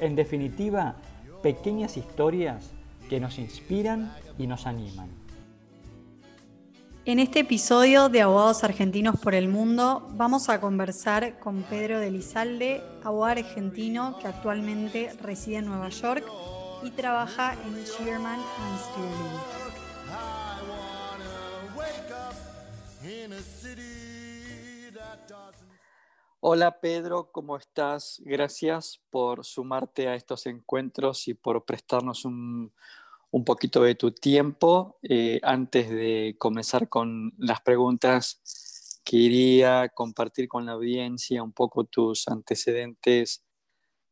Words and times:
En 0.00 0.14
definitiva, 0.14 0.96
pequeñas 1.42 1.96
historias 1.96 2.70
que 3.08 3.20
nos 3.20 3.38
inspiran 3.38 4.12
y 4.38 4.46
nos 4.46 4.66
animan. 4.66 5.08
En 7.04 7.18
este 7.18 7.40
episodio 7.40 8.10
de 8.10 8.20
Abogados 8.20 8.64
Argentinos 8.64 9.18
por 9.18 9.34
el 9.34 9.48
Mundo 9.48 10.06
vamos 10.12 10.50
a 10.50 10.60
conversar 10.60 11.38
con 11.38 11.62
Pedro 11.62 12.00
de 12.00 12.10
Lizalde, 12.10 12.82
abogado 13.02 13.40
argentino 13.40 14.18
que 14.20 14.28
actualmente 14.28 15.10
reside 15.22 15.56
en 15.56 15.66
Nueva 15.66 15.88
York 15.88 16.24
y 16.82 16.90
trabaja 16.90 17.54
en 17.54 17.82
Shearman 17.82 18.40
Sterling. 18.78 19.58
Hola 26.40 26.80
Pedro, 26.80 27.32
¿cómo 27.32 27.56
estás? 27.56 28.22
Gracias 28.24 29.00
por 29.10 29.44
sumarte 29.44 30.06
a 30.06 30.14
estos 30.14 30.46
encuentros 30.46 31.26
y 31.26 31.34
por 31.34 31.64
prestarnos 31.64 32.24
un, 32.24 32.72
poquito 33.44 33.82
de 33.82 33.96
tu 33.96 34.12
tiempo. 34.12 35.00
Eh, 35.02 35.40
antes 35.42 35.90
de 35.90 36.36
comenzar 36.38 36.88
con 36.88 37.34
las 37.38 37.60
preguntas, 37.62 39.00
quería 39.04 39.88
compartir 39.88 40.46
con 40.46 40.64
la 40.64 40.72
audiencia 40.72 41.42
un 41.42 41.52
poco 41.52 41.82
tus 41.82 42.28
antecedentes 42.28 43.44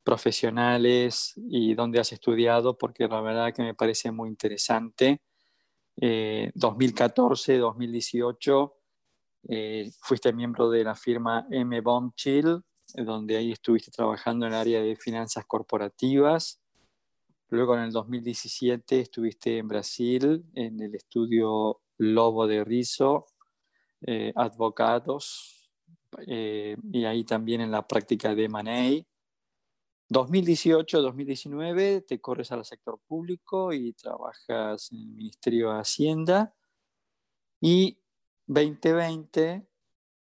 profesionales 0.03 1.35
y 1.49 1.75
dónde 1.75 2.01
has 2.01 2.11
estudiado, 2.11 2.77
porque 2.77 3.07
la 3.07 3.21
verdad 3.21 3.55
que 3.55 3.63
me 3.63 3.75
parece 3.75 4.11
muy 4.11 4.29
interesante. 4.29 5.21
2014, 5.97 7.59
2018, 7.59 8.76
eh, 9.49 9.91
fuiste 10.01 10.33
miembro 10.33 10.71
de 10.71 10.85
la 10.85 10.95
firma 10.95 11.47
M. 11.51 11.83
Chill, 12.15 12.63
donde 12.95 13.37
ahí 13.37 13.53
estuviste 13.53 13.91
trabajando 13.91 14.47
en 14.47 14.53
el 14.53 14.59
área 14.59 14.83
de 14.83 14.97
finanzas 14.97 15.45
corporativas. 15.47 16.61
Luego 17.49 17.77
en 17.77 17.83
el 17.85 17.93
2017 17.93 19.01
estuviste 19.01 19.59
en 19.59 19.69
Brasil, 19.69 20.45
en 20.55 20.81
el 20.81 20.95
estudio 20.95 21.81
Lobo 21.99 22.47
de 22.47 22.65
Rizo, 22.65 23.27
eh, 24.01 24.33
Advocados, 24.35 25.71
eh, 26.27 26.77
y 26.93 27.05
ahí 27.05 27.25
también 27.25 27.61
en 27.61 27.71
la 27.71 27.87
práctica 27.87 28.35
de 28.35 28.49
Manei. 28.49 29.07
2018-2019 30.09 32.05
te 32.07 32.21
corres 32.21 32.53
al 32.53 32.65
sector 32.65 33.01
público 33.07 33.73
y 33.73 33.93
trabajas 33.93 34.93
en 34.93 34.99
el 34.99 35.09
Ministerio 35.09 35.73
de 35.73 35.81
Hacienda. 35.81 36.55
Y 37.61 37.99
2020 38.47 39.67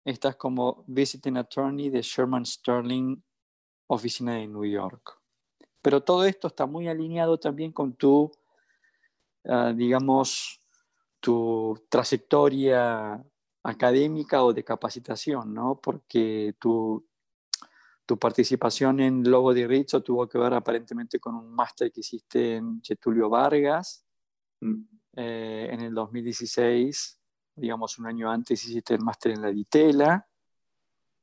estás 0.03 0.35
como 0.35 0.83
Visiting 0.87 1.37
Attorney 1.37 1.89
de 1.89 2.01
Sherman 2.01 2.45
Sterling, 2.45 3.21
oficina 3.87 4.35
de 4.35 4.47
New 4.47 4.65
York. 4.65 5.19
Pero 5.81 6.01
todo 6.01 6.25
esto 6.25 6.47
está 6.47 6.65
muy 6.65 6.87
alineado 6.87 7.39
también 7.39 7.71
con 7.71 7.93
tu, 7.93 8.31
ah, 9.47 9.73
digamos, 9.75 10.59
tu 11.19 11.79
trayectoria 11.89 13.23
académica 13.63 14.43
o 14.43 14.53
de 14.53 14.63
capacitación, 14.63 15.53
¿no? 15.53 15.79
Porque 15.81 16.55
tu, 16.59 17.05
tu 18.05 18.17
participación 18.17 18.99
en 18.99 19.29
Lobo 19.29 19.53
de 19.53 19.67
Rizzo 19.67 20.01
tuvo 20.01 20.27
que 20.27 20.37
ver 20.37 20.53
aparentemente 20.53 21.19
con 21.19 21.35
un 21.35 21.53
máster 21.53 21.91
que 21.91 22.01
hiciste 22.01 22.57
en 22.57 22.81
Getulio 22.83 23.29
Vargas 23.29 24.05
mm. 24.61 24.81
eh, 25.17 25.69
en 25.71 25.81
el 25.81 25.93
2016, 25.93 27.19
digamos 27.55 27.97
un 27.99 28.07
año 28.07 28.29
antes 28.29 28.63
hiciste 28.65 28.93
el 28.93 29.01
máster 29.01 29.33
en 29.33 29.41
la 29.41 29.51
Ditela 29.51 30.27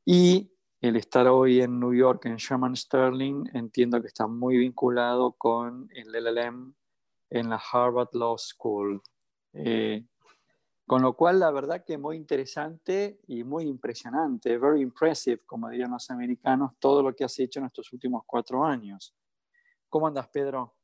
y 0.04 0.50
el 0.80 0.96
estar 0.96 1.28
hoy 1.28 1.60
en 1.60 1.78
New 1.78 1.94
York 1.94 2.26
en 2.26 2.36
Sherman 2.36 2.74
Sterling 2.74 3.44
entiendo 3.52 4.00
que 4.00 4.08
está 4.08 4.26
muy 4.26 4.56
vinculado 4.56 5.32
con 5.32 5.88
el 5.94 6.12
LLM 6.12 6.74
en 7.30 7.48
la 7.48 7.62
Harvard 7.72 8.08
Law 8.14 8.36
School. 8.36 9.00
Eh, 9.52 10.04
con 10.86 11.02
lo 11.02 11.14
cual, 11.14 11.38
la 11.38 11.50
verdad 11.50 11.84
que 11.84 11.96
muy 11.96 12.16
interesante 12.16 13.20
y 13.28 13.44
muy 13.44 13.64
impresionante, 13.64 14.58
very 14.58 14.82
impressive, 14.82 15.38
como 15.46 15.70
dirían 15.70 15.92
los 15.92 16.10
americanos, 16.10 16.72
todo 16.78 17.02
lo 17.02 17.14
que 17.14 17.24
has 17.24 17.38
hecho 17.38 17.60
en 17.60 17.66
estos 17.66 17.92
últimos 17.92 18.24
cuatro 18.26 18.64
años. 18.64 19.14
¿Cómo 19.88 20.08
andas, 20.08 20.28
Pedro? 20.28 20.74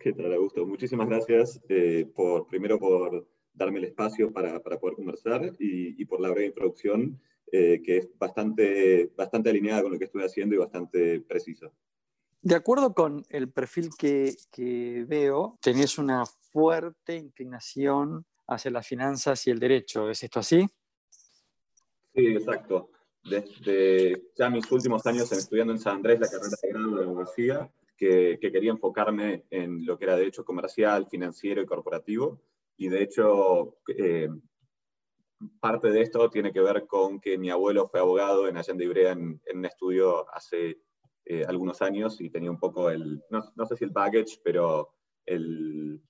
¿Qué 0.00 0.12
tal, 0.12 0.32
Augusto? 0.32 0.66
Muchísimas 0.66 1.08
gracias, 1.08 1.60
eh, 1.68 2.10
por, 2.16 2.48
primero 2.48 2.78
por 2.78 3.28
darme 3.58 3.78
el 3.80 3.86
espacio 3.86 4.32
para, 4.32 4.62
para 4.62 4.78
poder 4.78 4.96
conversar 4.96 5.44
y, 5.58 6.00
y, 6.00 6.04
por 6.06 6.20
la 6.20 6.30
breve 6.30 6.46
introducción, 6.46 7.20
eh, 7.50 7.82
que 7.84 7.98
es 7.98 8.08
bastante, 8.18 9.10
bastante 9.16 9.50
alineada 9.50 9.82
con 9.82 9.92
lo 9.92 9.98
que 9.98 10.04
estoy 10.04 10.22
haciendo 10.22 10.54
y 10.54 10.58
bastante 10.58 11.20
precisa. 11.20 11.70
De 12.40 12.54
acuerdo 12.54 12.94
con 12.94 13.24
el 13.30 13.50
perfil 13.50 13.90
que, 13.98 14.36
que 14.50 15.04
veo, 15.06 15.58
tenés 15.60 15.98
una 15.98 16.24
fuerte 16.24 17.16
inclinación 17.16 18.24
hacia 18.46 18.70
las 18.70 18.86
finanzas 18.86 19.46
y 19.46 19.50
el 19.50 19.58
derecho. 19.58 20.08
¿Es 20.08 20.22
esto 20.22 20.40
así? 20.40 20.66
Sí, 22.14 22.26
exacto. 22.26 22.90
Desde 23.24 24.30
ya 24.36 24.48
mis 24.48 24.70
últimos 24.70 25.04
años 25.06 25.30
en 25.32 25.38
estudiando 25.38 25.72
en 25.72 25.80
San 25.80 25.96
Andrés 25.96 26.20
la 26.20 26.28
carrera 26.28 26.56
de 26.62 26.68
grado 26.70 26.96
de 26.96 27.04
abogacía, 27.04 27.70
que, 27.96 28.38
que, 28.40 28.52
quería 28.52 28.70
enfocarme 28.70 29.44
en 29.50 29.84
lo 29.84 29.98
que 29.98 30.04
era 30.04 30.16
derecho 30.16 30.44
comercial, 30.44 31.08
financiero 31.08 31.60
y 31.60 31.66
corporativo. 31.66 32.40
Y 32.78 32.88
de 32.88 33.02
hecho, 33.02 33.76
eh, 33.88 34.28
parte 35.60 35.90
de 35.90 36.00
esto 36.00 36.30
tiene 36.30 36.52
que 36.52 36.60
ver 36.60 36.86
con 36.86 37.20
que 37.20 37.36
mi 37.36 37.50
abuelo 37.50 37.86
fue 37.88 38.00
abogado 38.00 38.48
en 38.48 38.56
Allende 38.56 38.84
Ibrea 38.84 39.12
en, 39.12 39.40
en 39.44 39.58
un 39.58 39.64
estudio 39.66 40.32
hace 40.32 40.80
eh, 41.26 41.44
algunos 41.46 41.82
años 41.82 42.20
y 42.22 42.30
tenía 42.30 42.50
un 42.50 42.58
poco 42.58 42.88
el, 42.88 43.22
no, 43.28 43.42
no 43.54 43.66
sé 43.66 43.76
si 43.76 43.84
el 43.84 43.90
baggage, 43.90 44.40
pero 44.42 44.94
el, 45.26 46.00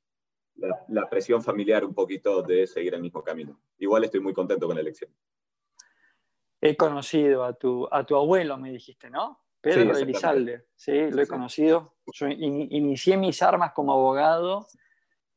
la, 0.88 1.08
presión 1.08 1.42
familiar 1.42 1.84
un 1.84 1.94
poquito 1.94 2.42
de 2.42 2.66
seguir 2.66 2.94
el 2.94 3.02
mismo 3.02 3.24
camino. 3.24 3.60
Igual 3.78 4.04
estoy 4.04 4.20
muy 4.20 4.32
contento 4.32 4.66
con 4.66 4.76
la 4.76 4.82
elección. 4.82 5.10
He 6.60 6.76
conocido 6.76 7.44
a 7.44 7.54
tu, 7.54 7.88
a 7.90 8.04
tu 8.04 8.14
abuelo, 8.14 8.58
me 8.58 8.70
dijiste, 8.70 9.10
¿no? 9.10 9.44
Pedro 9.60 9.94
sí, 9.94 10.02
Elizalde. 10.02 10.66
Sí, 10.76 11.10
lo 11.10 11.22
he 11.22 11.26
conocido. 11.26 11.96
Yo 12.12 12.28
inicié 12.28 13.16
mis 13.16 13.42
armas 13.42 13.72
como 13.72 13.92
abogado 13.92 14.66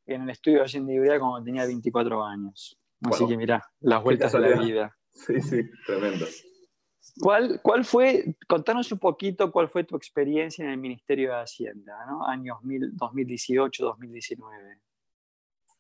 en 0.06 0.24
el 0.24 0.30
estudio 0.30 0.60
de 0.60 0.64
Allende 0.64 1.20
cuando 1.20 1.44
tenía 1.44 1.66
24 1.66 2.24
años. 2.24 2.78
Así 3.04 3.28
que 3.28 3.38
mira, 3.38 3.64
las 3.80 4.04
vueltas 4.04 4.32
de 4.32 4.40
la 4.40 4.60
vida. 4.60 4.98
Sí, 5.12 5.42
sí, 5.42 5.62
tremendo. 5.86 6.26
¿Cuál, 7.20 7.60
¿Cuál 7.64 7.84
fue, 7.84 8.36
contanos 8.48 8.92
un 8.92 9.00
poquito 9.00 9.52
cuál 9.52 9.70
fue 9.70 9.84
tu 9.84 9.96
experiencia 9.96 10.64
en 10.64 10.70
el 10.72 10.78
Ministerio 10.78 11.32
de 11.32 11.42
Hacienda, 11.42 12.06
¿no? 12.06 12.24
años 12.26 12.60
2018-2019? 12.62 14.80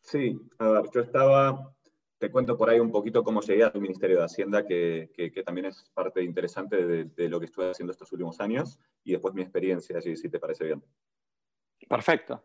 Sí, 0.01 0.35
a 0.57 0.67
ver, 0.67 0.85
yo 0.93 1.01
estaba, 1.01 1.75
te 2.17 2.31
cuento 2.31 2.57
por 2.57 2.71
ahí 2.71 2.79
un 2.79 2.91
poquito 2.91 3.23
cómo 3.23 3.41
llegué 3.41 3.63
al 3.63 3.79
Ministerio 3.79 4.17
de 4.17 4.25
Hacienda, 4.25 4.65
que, 4.65 5.11
que, 5.15 5.29
también 5.43 5.67
es 5.67 5.91
parte 5.93 6.23
interesante 6.23 6.83
de, 6.85 7.05
de, 7.05 7.29
lo 7.29 7.39
que 7.39 7.45
estuve 7.45 7.69
haciendo 7.69 7.91
estos 7.91 8.11
últimos 8.11 8.39
años, 8.39 8.79
y 9.03 9.11
después 9.11 9.35
mi 9.35 9.43
experiencia, 9.43 10.01
si, 10.01 10.15
si 10.15 10.27
te 10.27 10.39
parece 10.39 10.65
bien. 10.65 10.83
Perfecto. 11.88 12.44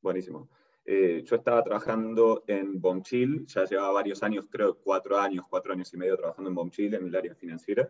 Buenísimo. 0.00 0.48
Eh, 0.86 1.22
yo 1.24 1.36
estaba 1.36 1.62
trabajando 1.62 2.44
en 2.46 2.80
Bomchil, 2.80 3.46
ya 3.46 3.64
llevaba 3.64 3.92
varios 3.92 4.22
años, 4.22 4.46
creo 4.50 4.78
cuatro 4.78 5.16
años, 5.18 5.46
cuatro 5.48 5.72
años 5.72 5.92
y 5.94 5.96
medio 5.96 6.16
trabajando 6.16 6.50
en 6.50 6.54
Bomchil 6.54 6.94
en 6.94 7.06
el 7.06 7.16
área 7.16 7.34
financiera, 7.34 7.88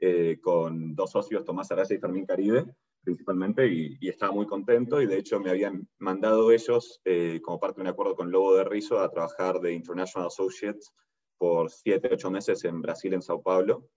eh, 0.00 0.38
con 0.40 0.94
dos 0.96 1.12
socios, 1.12 1.44
Tomás 1.44 1.70
Araya 1.70 1.94
y 1.94 1.98
Fermín 1.98 2.26
Caribe, 2.26 2.74
principalmente, 3.04 3.66
y, 3.68 3.96
y, 4.00 4.08
estaba 4.08 4.32
muy 4.32 4.46
contento, 4.46 5.00
y 5.00 5.06
de 5.06 5.18
hecho 5.18 5.38
me 5.38 5.50
habían 5.50 5.88
mandado 5.98 6.50
ellos, 6.50 7.00
eh, 7.04 7.40
como 7.42 7.60
parte 7.60 7.76
de 7.76 7.82
un 7.82 7.88
acuerdo 7.88 8.16
con 8.16 8.32
Lobo 8.32 8.56
de 8.56 8.64
Rizo, 8.64 8.98
a 8.98 9.10
trabajar 9.10 9.60
de 9.60 9.72
International 9.72 10.26
Associates 10.26 10.92
por 11.38 11.70
siete, 11.70 12.08
ocho 12.12 12.30
meses 12.30 12.64
en 12.64 12.82
Brasil, 12.82 13.14
en 13.14 13.22
Sao 13.22 13.42
Paulo. 13.42 13.88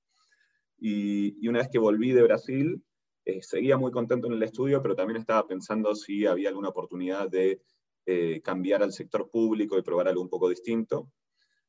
Y, 0.77 1.37
y 1.43 1.47
una 1.47 1.59
vez 1.59 1.69
que 1.69 1.79
volví 1.79 2.11
de 2.11 2.23
Brasil, 2.23 2.83
eh, 3.25 3.41
seguía 3.41 3.77
muy 3.77 3.91
contento 3.91 4.27
en 4.27 4.33
el 4.33 4.43
estudio, 4.43 4.81
pero 4.83 4.95
también 4.95 5.17
estaba 5.17 5.47
pensando 5.47 5.95
si 5.95 6.27
había 6.27 6.49
alguna 6.49 6.69
oportunidad 6.69 7.27
de 7.27 7.59
eh, 8.05 8.41
cambiar 8.43 8.83
al 8.83 8.93
sector 8.93 9.29
público 9.29 9.77
y 9.77 9.81
probar 9.81 10.07
algo 10.07 10.21
un 10.21 10.29
poco 10.29 10.49
distinto. 10.49 11.11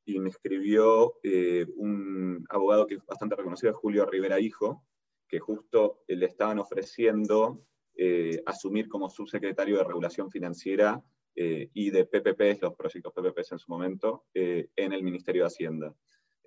Y 0.05 0.19
me 0.19 0.31
escribió 0.31 1.15
eh, 1.23 1.67
un 1.77 2.45
abogado 2.49 2.87
que 2.87 2.97
es 2.97 3.07
bastante 3.07 3.37
reconocido, 3.37 3.75
Julio 3.75 4.07
Rivera 4.07 4.39
Hijo, 4.39 4.85
que 5.29 5.41
justo 5.41 6.03
le 6.07 6.27
estaban 6.27 6.59
ofreciendo 6.59 7.65
eh, 7.97 8.43
asumir 8.47 8.89
como 8.89 9.11
subsecretario 9.11 9.79
de 9.79 9.85
Regulación 9.85 10.31
Financiera 10.31 11.03
y 11.39 11.91
de 11.91 12.07
PPPs, 12.07 12.63
los 12.63 12.75
proyectos 12.75 13.13
PPPs 13.13 13.53
en 13.53 13.59
su 13.59 13.71
momento, 13.71 14.25
en 14.33 14.93
el 14.95 15.03
Ministerio 15.03 15.43
de 15.43 15.47
Hacienda. 15.49 15.95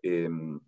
Em, 0.01 0.59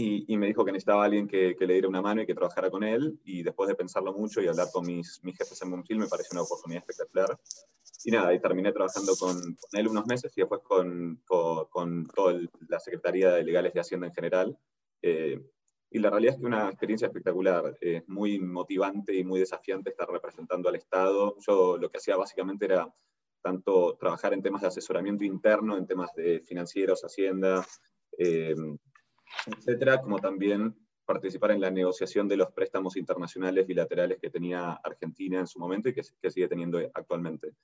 y, 0.00 0.36
me 0.36 0.46
dijo 0.46 0.64
que 0.64 0.70
necesitaba 0.70 1.04
alguien 1.04 1.26
que, 1.26 1.56
le 1.58 1.72
diera 1.72 1.88
una 1.88 2.00
mano 2.00 2.22
y 2.22 2.26
que 2.26 2.34
trabajara 2.34 2.70
con 2.70 2.84
él. 2.84 3.18
Y 3.24 3.42
después 3.42 3.68
de 3.68 3.74
pensarlo 3.74 4.12
mucho 4.12 4.40
y 4.40 4.46
hablar 4.46 4.68
con 4.72 4.86
mis, 4.86 5.18
mis 5.24 5.36
jefes 5.36 5.60
en 5.60 5.70
Monfil, 5.70 5.98
me 5.98 6.06
pareció 6.06 6.30
una 6.34 6.42
oportunidad 6.42 6.84
espectacular. 6.86 7.36
Y 8.04 8.10
nada, 8.12 8.32
y 8.32 8.40
terminé 8.40 8.72
trabajando 8.72 9.14
con, 9.16 9.36
él 9.72 9.88
unos 9.88 10.06
meses 10.06 10.32
y 10.36 10.40
después 10.40 10.60
con, 10.62 11.20
con, 11.26 12.06
toda 12.06 12.40
la 12.68 12.78
Secretaría 12.78 13.32
de 13.32 13.44
Legales 13.44 13.74
de 13.74 13.80
Hacienda 13.80 14.06
en 14.06 14.14
general. 14.14 14.58
Eh, 15.02 15.40
y 15.90 15.98
la 15.98 16.10
realidad 16.10 16.34
es 16.34 16.40
que 16.40 16.46
una 16.46 16.68
experiencia 16.68 17.06
espectacular, 17.06 17.76
es 17.80 18.06
muy 18.08 18.38
motivante 18.38 19.14
y 19.14 19.24
muy 19.24 19.40
desafiante 19.40 19.90
estar 19.90 20.08
representando 20.08 20.68
al 20.68 20.76
Estado. 20.76 21.36
Yo 21.46 21.78
lo 21.78 21.90
que 21.90 21.98
hacía 21.98 22.16
básicamente 22.16 22.66
era 22.66 22.92
tanto 23.42 23.96
trabajar 23.96 24.34
en 24.34 24.42
temas 24.42 24.62
de 24.62 24.68
asesoramiento 24.68 25.24
interno, 25.24 25.76
en 25.76 25.86
temas 25.86 26.12
de 26.14 26.40
financieros, 26.40 27.02
Hacienda, 27.02 27.64
eh, 28.18 28.54
etcétera, 29.46 30.00
como 30.00 30.18
también 30.18 30.74
participar 31.04 31.52
en 31.52 31.62
la 31.62 31.70
negociación 31.70 32.28
de 32.28 32.36
los 32.36 32.52
préstamos 32.52 32.96
internacionales 32.96 33.66
bilaterales 33.66 34.18
que 34.20 34.28
tenía 34.28 34.72
Argentina 34.72 35.40
en 35.40 35.46
su 35.46 35.58
momento 35.58 35.88
y 35.88 35.94
que, 35.94 36.02
sigue 36.02 36.48
teniendo 36.48 36.78
actualmente. 36.92 37.54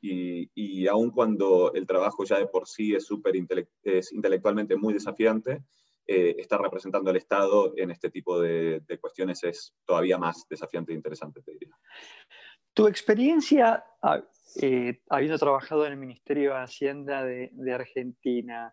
Y, 0.00 0.50
y, 0.54 0.86
aun 0.86 1.10
cuando 1.10 1.72
el 1.74 1.86
trabajo 1.86 2.24
ya 2.24 2.38
de 2.38 2.46
por 2.46 2.68
sí 2.68 2.94
es, 2.94 3.04
super 3.04 3.34
es 3.82 4.12
intelectualmente 4.12 4.76
muy 4.76 4.94
desafiante, 4.94 5.64
eh, 6.06 6.36
estar 6.38 6.60
representando 6.60 7.10
al 7.10 7.16
Estado 7.16 7.72
en 7.76 7.90
este 7.90 8.10
tipo 8.10 8.40
de, 8.40 8.82
cuestiones 9.00 9.42
es 9.44 9.74
todavía 9.84 10.16
más 10.16 10.46
desafiante 10.48 10.92
e 10.92 10.96
interesante, 10.96 11.42
te 11.42 11.52
diría. 11.52 11.76
Tu 12.72 12.86
experiencia, 12.86 13.84
ah, 14.02 14.22
eh, 14.62 15.00
habiendo 15.08 15.38
trabajado 15.38 15.84
en 15.84 15.92
el 15.92 15.98
Ministerio 15.98 16.54
de 16.54 16.60
Hacienda 16.60 17.24
de, 17.24 17.50
de 17.52 17.72
Argentina, 17.72 18.72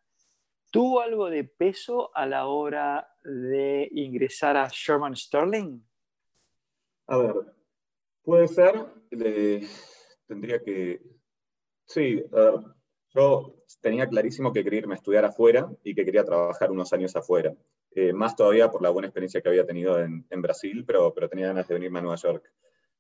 ¿Tuvo 0.75 0.99
algo 0.99 1.29
de 1.29 1.45
peso 1.45 2.11
a 2.13 2.25
la 2.25 2.47
hora 2.47 3.07
de 3.23 3.87
ingresar 3.93 4.57
a 4.57 4.67
Sherman 4.67 5.15
Sterling? 5.15 5.81
A 7.07 7.17
ver, 7.17 7.33
puede 8.21 8.49
ser, 8.49 8.85
tendría 10.27 10.61
que... 10.61 11.01
Sí, 11.85 12.23
yo 13.13 13.55
tenía 13.81 14.07
clarísimo 14.07 14.51
que 14.51 14.63
quería 14.63 14.79
irme 14.79 14.95
a 14.95 14.97
estudiar 14.97 15.25
afuera 15.25 15.69
y 15.83 15.93
que 15.95 16.03
quería 16.05 16.23
trabajar 16.23 16.71
unos 16.71 16.91
años 16.93 17.15
afuera. 17.15 17.55
Eh, 17.91 18.11
más 18.11 18.35
todavía 18.35 18.69
por 18.69 18.81
la 18.81 18.89
buena 18.89 19.07
experiencia 19.07 19.41
que 19.41 19.49
había 19.49 19.65
tenido 19.65 19.99
en, 19.99 20.25
en, 20.29 20.41
Brasil, 20.41 20.83
pero, 20.85 21.13
pero 21.13 21.29
tenía 21.29 21.47
ganas 21.47 21.67
de 21.67 21.75
venirme 21.75 21.99
a 21.99 22.01
Nueva 22.01 22.17
York. 22.17 22.51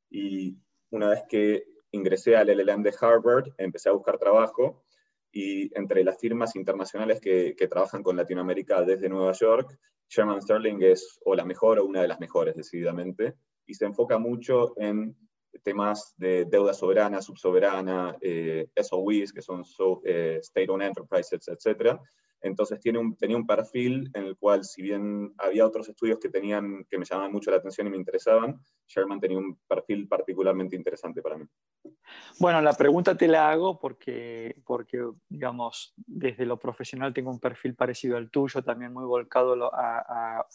Y 0.09 0.55
una 0.91 1.09
vez 1.09 1.23
que 1.27 1.65
ingresé 1.91 2.35
al 2.35 2.47
LLM 2.47 2.83
de 2.83 2.93
Harvard, 2.99 3.49
empecé 3.57 3.89
a 3.89 3.93
buscar 3.93 4.17
trabajo 4.17 4.85
y 5.35 5.69
entre 5.77 6.03
las 6.05 6.17
firmas 6.17 6.55
internacionales 6.55 7.19
que, 7.19 7.53
trabajan 7.69 8.01
con 8.01 8.15
Latinoamérica 8.15 8.83
desde 8.83 9.09
Nueva 9.09 9.33
York, 9.33 9.77
Sherman 10.07 10.41
Sterling 10.41 10.81
es 10.81 11.19
o 11.25 11.35
la 11.35 11.43
mejor 11.43 11.79
o 11.79 11.85
una 11.85 12.01
de 12.01 12.07
las 12.07 12.21
mejores, 12.21 12.55
decididamente, 12.55 13.35
y 13.65 13.73
se 13.73 13.83
enfoca 13.83 14.17
mucho 14.17 14.79
en 14.79 15.17
temas 15.63 16.13
de 16.17 16.45
deuda 16.45 16.73
soberana, 16.73 17.21
subsoberana, 17.21 18.15
eh, 18.21 18.67
SOEs, 18.75 19.33
que 19.33 19.41
son 19.41 19.63
eh, 20.05 20.39
State-Owned 20.41 20.87
Enterprises, 20.87 21.47
etc., 21.47 21.99
entonces 22.41 22.79
tiene 22.79 22.99
un, 22.99 23.15
tenía 23.17 23.37
un 23.37 23.47
perfil 23.47 24.11
en 24.13 24.25
el 24.25 24.37
cual, 24.37 24.63
si 24.63 24.83
bien 24.83 25.33
había 25.39 25.65
otros 25.65 25.89
estudios 25.89 26.19
que, 26.19 26.29
tenían, 26.29 26.85
que 26.87 26.99
me 26.99 27.05
llamaban 27.05 27.31
mucho 27.31 27.49
la 27.49 27.57
atención 27.57 27.87
y 27.87 27.89
me 27.89 27.97
interesaban, 27.97 28.61
Sherman 28.87 29.19
tenía 29.19 29.39
un 29.39 29.57
perfil 29.67 30.07
particularmente 30.07 30.75
interesante 30.75 31.23
para 31.23 31.37
mí. 31.37 31.45
Bueno, 32.39 32.61
la 32.61 32.73
pregunta 32.73 33.17
te 33.17 33.27
la 33.27 33.49
hago 33.49 33.79
porque, 33.79 34.61
porque, 34.63 35.03
digamos, 35.27 35.95
desde 35.97 36.45
lo 36.45 36.59
profesional 36.59 37.15
tengo 37.15 37.31
un 37.31 37.39
perfil 37.39 37.73
parecido 37.73 38.15
al 38.15 38.29
tuyo, 38.29 38.63
también 38.63 38.93
muy 38.93 39.05
volcado 39.05 39.73
a, 39.73 40.37
a 40.37 40.45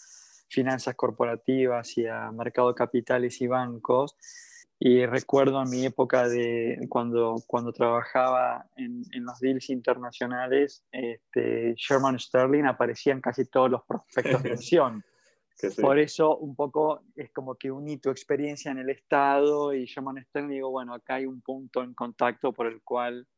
finanzas 0.49 0.95
corporativas 0.95 1.99
y 1.99 2.07
a 2.07 2.31
mercado 2.31 2.69
de 2.69 2.75
capitales 2.75 3.41
y 3.41 3.49
bancos. 3.49 4.17
Y 4.83 5.05
recuerdo 5.05 5.63
en 5.63 5.69
mi 5.69 5.85
época 5.85 6.27
de 6.27 6.87
cuando, 6.89 7.37
cuando 7.47 7.71
trabajaba 7.71 8.67
en, 8.77 9.03
en 9.13 9.25
los 9.27 9.39
deals 9.39 9.69
internacionales, 9.69 10.87
este, 10.91 11.75
Sherman 11.77 12.19
Sterling 12.19 12.65
aparecía 12.65 13.13
en 13.13 13.21
casi 13.21 13.45
todos 13.45 13.71
los 13.71 13.83
prospectos 13.85 14.43
de 14.43 14.53
acción. 14.53 15.05
Por 15.79 15.99
eso 15.99 16.39
un 16.39 16.57
poco 16.57 17.03
es 17.15 17.31
como 17.31 17.57
que 17.57 17.71
uní 17.71 17.99
tu 17.99 18.09
experiencia 18.09 18.71
en 18.71 18.79
el 18.79 18.89
Estado 18.89 19.75
y 19.75 19.85
Sherman 19.85 20.25
Sterling, 20.25 20.49
digo, 20.49 20.71
bueno, 20.71 20.95
acá 20.95 21.17
hay 21.17 21.27
un 21.27 21.43
punto 21.43 21.83
en 21.83 21.93
contacto 21.93 22.55
por 22.55 22.67
el 22.67 22.81
cual 22.83 23.29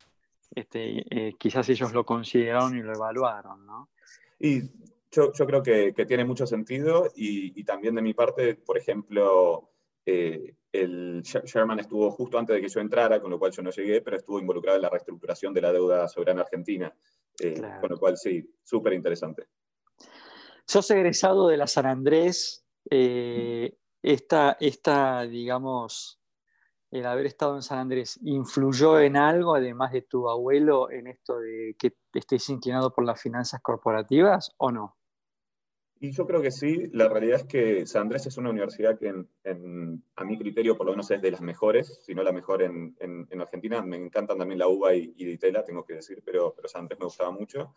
este, 0.55 1.05
eh, 1.11 1.33
quizás 1.37 1.69
ellos 1.71 1.93
lo 1.93 2.06
consideraron 2.06 2.77
y 2.77 2.83
lo 2.83 2.94
evaluaron, 2.94 3.67
¿no? 3.67 3.91
Y 4.39 4.62
yo, 5.11 5.33
yo 5.33 5.44
creo 5.44 5.61
que, 5.61 5.93
que, 5.93 6.06
tiene 6.06 6.25
mucho 6.25 6.47
sentido 6.47 7.11
y, 7.17 7.59
y, 7.61 7.65
también 7.65 7.97
de 7.97 8.03
mi 8.03 8.15
parte, 8.15 8.55
por 8.55 8.79
ejemplo, 8.79 9.72
eh, 10.05 10.57
el 10.73 11.23
Sherman 11.23 11.81
estuvo 11.81 12.11
justo 12.11 12.39
antes 12.39 12.55
de 12.55 12.63
que 12.63 12.69
yo 12.69 12.81
entrara, 12.81 13.21
con 13.21 13.31
lo 13.31 13.39
cual 13.39 13.53
yo 13.53 13.63
no 13.63 13.71
llegué, 13.71 14.01
pero 14.01 14.17
estuvo 14.17 14.41
involucrado 14.41 14.77
en 14.77 14.83
la 14.83 14.89
reestructuración 14.89 15.53
de 15.53 15.61
la 15.61 15.73
deuda 15.73 16.09
soberana 16.09 16.43
argentina, 16.43 16.93
eh, 17.39 17.61
con 17.81 17.91
lo 17.91 17.99
cual 17.99 18.17
sí, 18.17 18.43
súper 18.63 18.95
interesante. 18.95 19.49
Sos 20.67 20.91
egresado 20.91 21.49
de 21.49 21.59
la 21.59 21.67
San 21.67 21.87
Andrés, 21.87 22.65
eh, 22.91 23.77
esta, 24.03 24.57
esta, 24.61 25.23
digamos, 25.23 26.19
el 26.91 27.07
haber 27.07 27.27
estado 27.27 27.57
en 27.57 27.63
San 27.63 27.79
Andrés, 27.79 28.19
¿influyó 28.23 28.99
en 28.99 29.17
algo, 29.17 29.55
además 29.55 29.93
de 29.93 30.03
tu 30.03 30.29
abuelo, 30.29 30.91
en 30.91 31.07
esto 31.07 31.39
de 31.39 31.75
que 31.79 31.95
estés 32.15 32.49
inclinado 32.49 32.95
por 32.95 33.05
las 33.05 33.21
finanzas 33.21 33.61
corporativas 33.63 34.55
o 34.59 34.71
no? 34.71 34.97
Y 36.05 36.11
yo 36.11 36.27
creo 36.27 36.43
que 36.43 36.51
sí, 36.51 36.89
la 36.91 37.09
realidad 37.09 37.37
es 37.37 37.45
que 37.45 37.87
San 37.87 38.03
Andrés 38.03 38.27
es 38.27 38.37
una 38.37 38.51
universidad 38.51 38.99
que 38.99 39.09
a 39.09 40.25
mi 40.25 40.37
criterio 40.37 40.77
por 40.77 40.87
lo 40.87 40.95
menos 40.95 41.09
es 41.13 41.23
de 41.23 41.31
las 41.31 41.41
mejores, 41.41 42.01
si 42.05 42.13
no 42.13 42.25
la 42.25 42.33
mejor 42.33 42.61
en, 42.61 43.31
Argentina. 43.41 43.81
Me 43.83 43.99
encantan 43.99 44.37
también 44.37 44.59
la 44.59 44.67
UBA 44.67 44.97
y, 44.97 45.15
y 45.17 45.25
Ditela, 45.25 45.63
tengo 45.63 45.85
que 45.85 45.95
decir, 45.95 46.21
pero, 46.25 46.55
pero 46.57 46.67
San 46.67 46.81
Andrés 46.81 46.99
me 46.99 47.05
gustaba 47.05 47.31
mucho. 47.31 47.73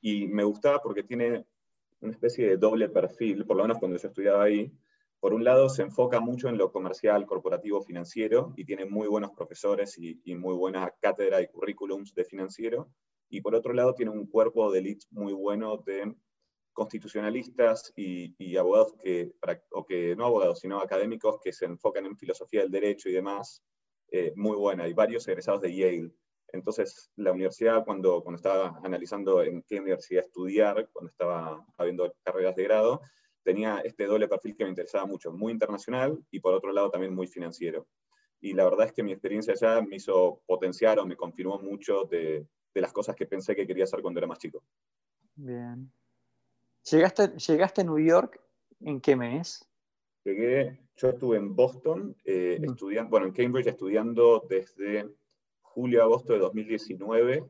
Y 0.00 0.26
me 0.26 0.42
gustaba 0.42 0.80
porque 0.80 1.02
tiene 1.02 1.44
una 2.00 2.12
especie 2.12 2.48
de 2.48 2.56
doble 2.56 2.88
perfil, 2.88 3.44
por 3.44 3.58
lo 3.58 3.64
menos 3.64 3.78
cuando 3.78 3.98
yo 3.98 4.08
estudiaba 4.08 4.44
ahí. 4.44 4.72
Por 5.20 5.34
un 5.34 5.44
lado, 5.44 5.68
se 5.68 5.82
enfoca 5.82 6.18
mucho 6.18 6.48
en 6.48 6.56
lo 6.56 6.72
comercial, 6.72 7.26
corporativo, 7.26 7.82
financiero, 7.82 8.54
y 8.56 8.64
tiene 8.64 8.86
muy 8.86 9.06
buenos 9.06 9.32
profesores 9.32 9.98
y, 9.98 10.18
y 10.24 10.34
muy 10.34 10.54
buena 10.54 10.94
cátedra 10.98 11.42
y 11.42 11.48
currículums 11.48 12.14
de 12.14 12.24
financiero. 12.24 12.88
Y 13.28 13.42
por 13.42 13.54
otro 13.54 13.74
lado, 13.74 13.92
tiene 13.92 14.12
un 14.12 14.26
cuerpo 14.26 14.72
de 14.72 14.78
elite 14.78 15.04
muy 15.10 15.34
bueno 15.34 15.76
de 15.84 16.14
constitucionalistas 16.76 17.90
y, 17.96 18.56
abogados 18.58 18.94
que, 19.02 19.32
o 19.70 19.86
que, 19.86 20.14
no 20.14 20.26
abogados, 20.26 20.60
sino 20.60 20.78
académicos 20.78 21.40
que 21.42 21.50
se 21.52 21.64
enfocan 21.64 22.04
en 22.04 22.18
filosofía 22.18 22.60
del 22.60 22.70
derecho 22.70 23.08
y 23.08 23.12
demás, 23.12 23.64
eh, 24.12 24.34
muy 24.36 24.56
buena. 24.56 24.84
Hay 24.84 24.92
varios 24.92 25.26
egresados 25.26 25.62
de 25.62 25.74
Yale. 25.74 26.12
Entonces, 26.52 27.10
la 27.16 27.32
universidad, 27.32 27.82
cuando, 27.84 28.22
cuando 28.22 28.36
estaba 28.36 28.78
analizando 28.84 29.42
en 29.42 29.62
qué 29.62 29.80
universidad 29.80 30.24
estudiar, 30.24 30.90
cuando 30.92 31.10
estaba 31.10 31.64
habiendo 31.78 32.14
carreras 32.22 32.54
de 32.54 32.64
grado, 32.64 33.00
tenía 33.42 33.80
este 33.80 34.04
doble 34.04 34.28
perfil 34.28 34.54
que 34.54 34.64
me 34.64 34.70
interesaba 34.70 35.06
mucho, 35.06 35.32
muy 35.32 35.52
internacional 35.52 36.22
y 36.30 36.40
por 36.40 36.52
otro 36.52 36.72
lado 36.72 36.90
también 36.90 37.14
muy 37.14 37.26
financiero. 37.26 37.86
Y 38.38 38.52
la 38.52 38.64
verdad 38.64 38.86
es 38.86 38.92
que 38.92 39.02
mi 39.02 39.12
experiencia 39.12 39.54
allá 39.54 39.80
me 39.80 39.96
hizo 39.96 40.42
potenciar 40.44 40.98
o 40.98 41.06
me 41.06 41.16
confirmó 41.16 41.58
mucho 41.58 42.04
de, 42.04 42.46
de 42.74 42.80
las 42.82 42.92
cosas 42.92 43.16
que 43.16 43.24
pensé 43.24 43.56
que 43.56 43.66
quería 43.66 43.84
hacer 43.84 44.02
cuando 44.02 44.20
era 44.20 44.26
más 44.26 44.38
chico. 44.38 44.62
Bien, 45.34 45.90
¿Llegaste, 46.90 47.28
¿Llegaste 47.36 47.80
a 47.80 47.84
New 47.84 47.98
York 47.98 48.40
en 48.80 49.00
qué 49.00 49.16
mes? 49.16 49.68
Llegué, 50.24 50.78
yo 50.96 51.08
estuve 51.08 51.36
en 51.36 51.56
Boston, 51.56 52.16
eh, 52.24 52.58
mm. 52.60 52.64
estudiando, 52.64 53.10
bueno, 53.10 53.26
en 53.26 53.32
Cambridge 53.32 53.66
estudiando 53.66 54.46
desde 54.48 55.12
julio-agosto 55.62 56.32
de 56.34 56.38
2019 56.38 57.44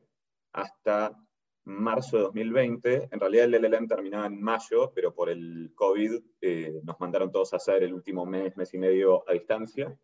hasta 0.53 1.23
marzo 1.65 2.17
de 2.17 2.23
2020. 2.23 3.09
En 3.13 3.21
realidad 3.21 3.45
el 3.45 3.63
LLM 3.63 3.87
terminaba 3.87 4.27
en 4.27 4.41
mayo, 4.41 4.91
pero 4.95 5.13
por 5.15 5.29
el 5.29 5.73
COVID 5.75 6.19
eh, 6.41 6.81
nos 6.83 6.99
mandaron 6.99 7.31
todos 7.31 7.53
a 7.53 7.57
hacer 7.57 7.83
el 7.83 7.93
último 7.93 8.25
mes, 8.25 8.57
mes 8.57 8.73
y 8.73 8.79
medio 8.79 9.29
a 9.29 9.35
distancia. 9.35 9.95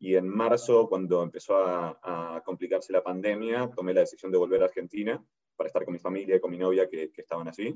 Y 0.00 0.16
en 0.16 0.26
marzo, 0.26 0.88
cuando 0.88 1.22
empezó 1.22 1.56
a, 1.56 2.42
complicarse 2.44 2.92
la 2.92 3.02
pandemia, 3.02 3.70
tomé 3.74 3.94
la 3.94 4.00
decisión 4.00 4.32
de 4.32 4.38
volver 4.38 4.62
a 4.62 4.66
Argentina 4.66 5.24
para 5.54 5.68
estar 5.68 5.84
con 5.84 5.94
mi 5.94 6.00
familia 6.00 6.36
y 6.36 6.40
con 6.40 6.50
mi 6.50 6.58
novia 6.58 6.88
que, 6.88 7.12
que 7.12 7.22
estaban 7.22 7.48
allí 7.48 7.74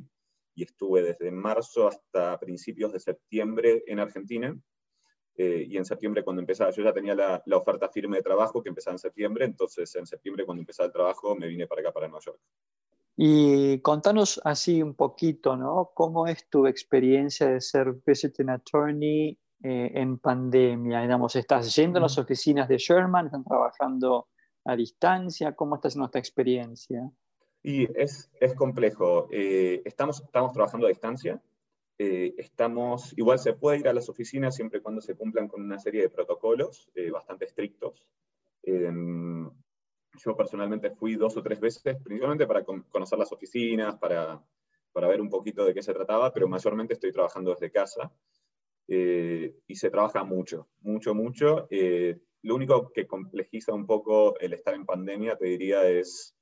y 0.60 0.64
estuve 0.64 1.02
desde 1.02 1.30
marzo 1.30 1.88
hasta 1.88 2.38
principios 2.38 2.92
de 2.92 3.00
septiembre 3.00 3.82
en 3.86 3.98
Argentina. 3.98 4.54
Eh, 5.34 5.64
y 5.66 5.78
en 5.78 5.86
septiembre 5.86 6.22
cuando 6.22 6.40
empezaba, 6.40 6.70
yo 6.70 6.82
ya 6.82 6.92
tenía 6.92 7.14
la, 7.14 7.42
la, 7.46 7.56
oferta 7.56 7.88
firme 7.88 8.18
de 8.18 8.22
trabajo 8.22 8.62
que 8.62 8.68
empezaba 8.68 8.94
en 8.94 8.98
septiembre, 8.98 9.46
entonces 9.46 9.94
en 9.96 10.04
septiembre 10.04 10.44
cuando 10.44 10.60
empezaba 10.60 10.88
el 10.88 10.92
trabajo 10.92 11.34
me 11.34 11.46
vine 11.46 11.66
para 11.66 11.80
acá, 11.80 11.92
para 11.92 12.08
Nueva 12.08 12.22
York. 12.22 12.38
Y 13.16 13.80
contanos 13.80 14.38
así 14.44 14.82
un 14.82 14.94
poquito, 14.94 15.56
¿no? 15.56 15.92
¿Cómo 15.94 16.26
es 16.26 16.48
tu 16.50 16.66
experiencia 16.66 17.48
de 17.48 17.60
ser 17.60 17.94
visiting 18.06 18.50
attorney 18.50 19.38
eh, 19.62 19.92
en 19.94 20.18
pandemia? 20.18 21.00
Digamos, 21.00 21.36
¿Estás 21.36 21.74
yendo 21.74 21.98
a 21.98 22.02
las 22.02 22.18
oficinas 22.18 22.68
de 22.68 22.76
Sherman? 22.76 23.26
¿Están 23.26 23.44
trabajando 23.44 24.28
a 24.66 24.76
distancia? 24.76 25.54
¿Cómo 25.54 25.76
está 25.76 25.88
siendo 25.88 26.06
esta 26.06 26.18
experiencia? 26.18 27.10
Y 27.62 27.88
es, 28.00 28.30
es 28.40 28.54
complejo. 28.54 29.28
Eh, 29.30 29.82
estamos, 29.84 30.20
estamos 30.20 30.52
trabajando 30.52 30.86
a 30.86 30.90
distancia. 30.90 31.42
Eh, 31.98 32.34
estamos, 32.38 33.12
igual 33.18 33.38
se 33.38 33.52
puede 33.52 33.78
ir 33.78 33.88
a 33.88 33.92
las 33.92 34.08
oficinas 34.08 34.56
siempre 34.56 34.78
y 34.78 34.82
cuando 34.82 35.02
se 35.02 35.14
cumplan 35.14 35.48
con 35.48 35.62
una 35.62 35.78
serie 35.78 36.02
de 36.02 36.08
protocolos 36.08 36.90
bastante 37.12 37.44
estrictos. 37.44 38.06
Em, 38.62 39.50
yo 40.18 40.36
personalmente 40.36 40.90
fui 40.90 41.14
dos 41.16 41.36
o 41.36 41.42
tres 41.42 41.60
veces, 41.60 41.96
principalmente 42.02 42.46
para 42.46 42.64
conocer 42.64 43.18
las 43.18 43.32
oficinas, 43.32 43.96
para, 43.96 44.42
para 44.92 45.08
ver 45.08 45.20
un 45.20 45.30
poquito 45.30 45.64
de 45.64 45.74
qué 45.74 45.82
se 45.82 45.94
trataba, 45.94 46.32
pero 46.32 46.48
mayormente 46.48 46.94
estoy 46.94 47.12
trabajando 47.12 47.50
desde 47.52 47.70
casa. 47.70 48.12
Eh, 48.92 49.54
y 49.68 49.76
se 49.76 49.88
trabaja 49.88 50.24
mucho, 50.24 50.68
mucho, 50.80 51.14
mucho. 51.14 51.68
Eh, 51.70 52.18
lo 52.42 52.56
único 52.56 52.90
que 52.92 53.06
complejiza 53.06 53.72
un 53.72 53.86
poco 53.86 54.36
el 54.40 54.52
estar 54.52 54.74
en 54.74 54.84
pandemia, 54.84 55.36
te 55.36 55.46
diría, 55.46 55.88
es 55.88 56.34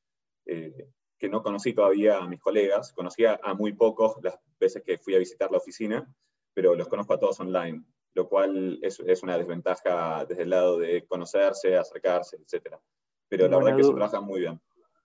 eh, 0.46 0.88
que 1.18 1.28
no 1.28 1.42
conocí 1.42 1.72
todavía 1.72 2.18
a 2.18 2.28
mis 2.28 2.40
colegas, 2.40 2.92
conocía 2.92 3.38
a 3.42 3.54
muy 3.54 3.72
pocos 3.72 4.16
las 4.22 4.38
veces 4.58 4.82
que 4.82 4.98
fui 4.98 5.14
a 5.14 5.18
visitar 5.18 5.50
la 5.50 5.58
oficina, 5.58 6.06
pero 6.54 6.74
los 6.74 6.88
conozco 6.88 7.14
a 7.14 7.18
todos 7.18 7.40
online, 7.40 7.84
lo 8.14 8.28
cual 8.28 8.78
es, 8.82 9.00
es 9.00 9.22
una 9.22 9.36
desventaja 9.36 10.24
desde 10.24 10.42
el 10.42 10.50
lado 10.50 10.78
de 10.78 11.04
conocerse, 11.06 11.76
acercarse, 11.76 12.36
etc. 12.36 12.76
Pero 13.28 13.48
la 13.48 13.56
verdad 13.56 13.72
es 13.72 13.76
que 13.78 13.84
se 13.84 13.94
trabaja 13.94 14.20
muy 14.20 14.40
bien. 14.40 14.60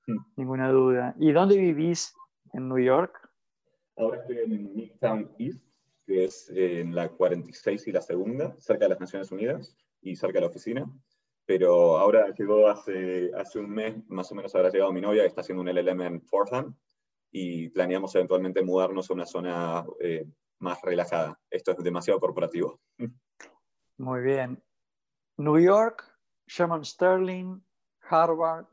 Ninguna 0.35 0.71
duda. 0.71 1.15
¿Y 1.19 1.31
dónde 1.31 1.57
vivís 1.57 2.13
en 2.53 2.69
New 2.69 2.79
York? 2.79 3.29
Ahora 3.97 4.21
estoy 4.21 4.37
en 4.39 4.73
Midtown 4.73 5.31
East, 5.37 5.63
que 6.05 6.25
es 6.25 6.49
en 6.49 6.95
la 6.95 7.09
46 7.09 7.87
y 7.87 7.91
la 7.91 8.01
segunda, 8.01 8.55
cerca 8.59 8.85
de 8.85 8.89
las 8.89 8.99
Naciones 8.99 9.31
Unidas 9.31 9.75
y 10.01 10.15
cerca 10.15 10.35
de 10.35 10.41
la 10.41 10.47
oficina. 10.47 10.85
Pero 11.45 11.97
ahora 11.97 12.33
llegó 12.33 12.67
hace, 12.67 13.31
hace 13.35 13.59
un 13.59 13.69
mes, 13.69 13.95
más 14.07 14.31
o 14.31 14.35
menos 14.35 14.55
habrá 14.55 14.69
llegado 14.69 14.93
mi 14.93 15.01
novia, 15.01 15.23
que 15.23 15.27
está 15.27 15.41
haciendo 15.41 15.61
un 15.61 15.69
LLM 15.69 16.01
en 16.01 16.21
Fordham, 16.21 16.75
y 17.31 17.69
planeamos 17.69 18.15
eventualmente 18.15 18.61
mudarnos 18.61 19.09
a 19.09 19.13
una 19.13 19.25
zona 19.25 19.85
eh, 19.99 20.25
más 20.59 20.81
relajada. 20.81 21.39
Esto 21.49 21.71
es 21.71 21.77
demasiado 21.83 22.19
corporativo. 22.19 22.79
Muy 23.97 24.21
bien. 24.21 24.63
New 25.37 25.59
York, 25.59 26.03
Sherman 26.47 26.85
Sterling, 26.85 27.59
Harvard, 28.09 28.67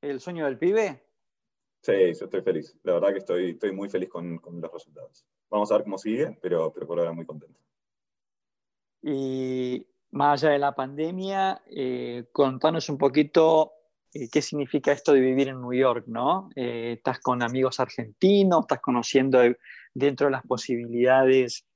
¿el 0.00 0.20
sueño 0.20 0.46
del 0.46 0.58
pibe? 0.58 1.04
Sí, 1.82 1.92
yo 1.92 2.24
estoy 2.24 2.42
feliz. 2.42 2.76
La 2.82 2.94
verdad 2.94 3.12
que 3.12 3.18
estoy, 3.18 3.50
estoy 3.50 3.72
muy 3.72 3.88
feliz 3.88 4.08
con, 4.08 4.38
con 4.38 4.60
los 4.60 4.72
resultados. 4.72 5.24
Vamos 5.50 5.70
a 5.70 5.76
ver 5.76 5.84
cómo 5.84 5.98
sigue, 5.98 6.36
pero, 6.42 6.72
pero 6.72 6.86
por 6.86 6.98
ahora 6.98 7.12
muy 7.12 7.26
contento. 7.26 7.60
Y 9.02 9.86
más 10.16 10.42
allá 10.42 10.52
de 10.52 10.58
la 10.58 10.74
pandemia, 10.74 11.62
eh, 11.70 12.24
contanos 12.32 12.88
un 12.88 12.96
poquito 12.96 13.72
eh, 14.12 14.28
qué 14.30 14.40
significa 14.40 14.90
esto 14.90 15.12
de 15.12 15.20
vivir 15.20 15.48
en 15.48 15.60
New 15.60 15.74
York, 15.74 16.04
¿no? 16.06 16.48
Eh, 16.56 16.94
¿Estás 16.96 17.20
con 17.20 17.42
amigos 17.42 17.80
argentinos? 17.80 18.60
¿Estás 18.62 18.80
conociendo 18.80 19.40
dentro 19.94 20.26
de 20.26 20.30
las 20.32 20.42
posibilidades 20.42 21.66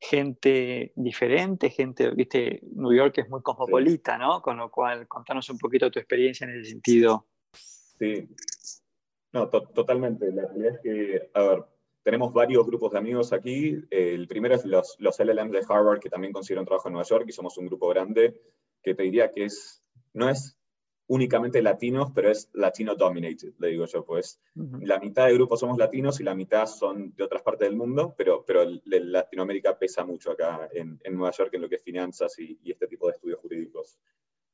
gente 0.00 0.92
diferente, 0.96 1.70
gente, 1.70 2.10
viste, 2.10 2.60
New 2.74 2.92
York 2.92 3.18
es 3.18 3.28
muy 3.28 3.40
cosmopolita, 3.40 4.18
¿no? 4.18 4.42
Con 4.42 4.56
lo 4.56 4.68
cual, 4.68 5.06
contanos 5.06 5.48
un 5.48 5.58
poquito 5.58 5.92
tu 5.92 6.00
experiencia 6.00 6.44
en 6.44 6.58
ese 6.58 6.70
sentido. 6.70 7.28
Sí, 7.52 8.28
no, 9.32 9.48
totalmente. 9.48 10.32
La 10.32 10.46
realidad 10.46 10.74
es 10.74 10.80
que, 10.80 11.30
a 11.34 11.42
ver, 11.42 11.64
tenemos 12.02 12.32
varios 12.32 12.66
grupos 12.66 12.92
de 12.92 12.98
amigos 12.98 13.32
aquí. 13.32 13.78
el 13.90 14.26
primero 14.28 14.54
es 14.54 14.64
los, 14.64 14.96
los 14.98 15.18
LLMs 15.18 15.52
de 15.52 15.64
Harvard, 15.68 16.00
que 16.00 16.10
también 16.10 16.32
consiguieron 16.32 16.64
trabajo 16.64 16.88
en 16.88 16.94
Nueva 16.94 17.08
York, 17.08 17.26
y 17.28 17.32
somos 17.32 17.56
un 17.58 17.66
grupo 17.66 17.88
grande, 17.88 18.40
que 18.82 18.94
te 18.94 19.02
diría 19.04 19.30
que 19.30 19.44
es, 19.44 19.82
no 20.12 20.28
es 20.28 20.58
únicamente 21.12 21.60
latinos, 21.60 22.10
pero 22.14 22.30
es 22.30 22.48
latino 22.54 22.94
dominated, 22.94 23.52
le 23.58 23.68
digo 23.68 23.84
yo, 23.86 24.04
pues 24.04 24.40
la 24.54 24.98
mitad 24.98 25.26
del 25.26 25.34
grupo 25.34 25.56
somos 25.56 25.76
latinos 25.76 26.20
y 26.20 26.24
la 26.24 26.34
mitad 26.34 26.66
son 26.66 27.14
de 27.14 27.24
otras 27.24 27.42
partes 27.42 27.68
del 27.68 27.76
mundo, 27.76 28.14
pero, 28.16 28.44
pero 28.46 28.64
Latinoamérica 28.84 29.78
pesa 29.78 30.04
mucho 30.04 30.30
acá 30.30 30.70
en, 30.72 30.98
Nueva 31.10 31.32
York 31.32 31.52
en 31.52 31.60
lo 31.60 31.68
que 31.68 31.76
es 31.76 31.82
finanzas 31.82 32.38
y, 32.38 32.58
este 32.64 32.86
tipo 32.86 33.08
de 33.08 33.12
estudios 33.12 33.40
jurídicos. 33.40 33.98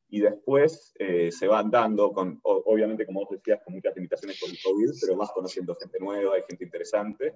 Y 0.08 0.20
después 0.20 0.94
eh, 0.98 1.30
se 1.30 1.46
van 1.46 1.70
dando, 1.70 2.12
con, 2.12 2.40
obviamente, 2.42 3.04
como 3.04 3.20
vos 3.20 3.30
decías, 3.30 3.60
con 3.62 3.74
muchas 3.74 3.94
limitaciones 3.94 4.40
por 4.40 4.48
el 4.48 4.58
COVID, 4.62 4.90
pero 5.00 5.16
vas 5.16 5.30
conociendo 5.32 5.74
gente 5.74 5.98
nueva, 6.00 6.34
hay 6.34 6.42
gente 6.48 6.64
interesante, 6.64 7.34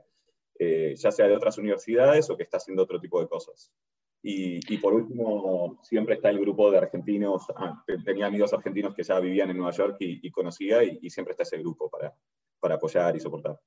eh, 0.59 0.95
ya 0.97 1.13
sea 1.13 1.29
de 1.29 1.37
otras 1.37 1.59
universidades 1.59 2.31
o 2.31 2.37
que 2.37 2.45
está 2.45 2.57
haciendo 2.57 2.83
otro 2.83 3.01
tipo 3.01 3.21
de 3.21 3.29
cosas. 3.29 3.73
Y, 4.25 4.79
por 4.79 4.95
último, 4.95 5.81
siempre 5.83 6.15
está 6.15 6.31
el 6.31 6.39
grupo 6.39 6.71
de 6.71 6.79
argentinos, 6.79 7.45
ah, 7.57 7.85
tenía 8.05 8.27
amigos 8.27 8.53
argentinos 8.53 8.95
que 8.95 9.03
ya 9.03 9.19
vivían 9.19 9.51
en 9.51 9.57
Nueva 9.57 9.73
York 9.73 9.97
y, 9.99 10.31
conocía, 10.31 10.85
y, 10.85 11.11
siempre 11.11 11.33
está 11.33 11.43
ese 11.43 11.59
grupo 11.59 11.91
para, 11.91 12.15
para 12.61 12.77
apoyar 12.77 13.17
y 13.17 13.21
soportar. 13.21 13.59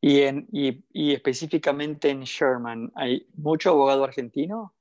Y, 0.00 0.20
en, 0.20 0.46
y, 0.52 1.12
específicamente 1.12 2.10
en 2.10 2.20
Sherman, 2.20 2.92
¿hay 2.94 3.26
mucho 3.34 3.70
abogado 3.70 4.04
argentino? 4.04 4.72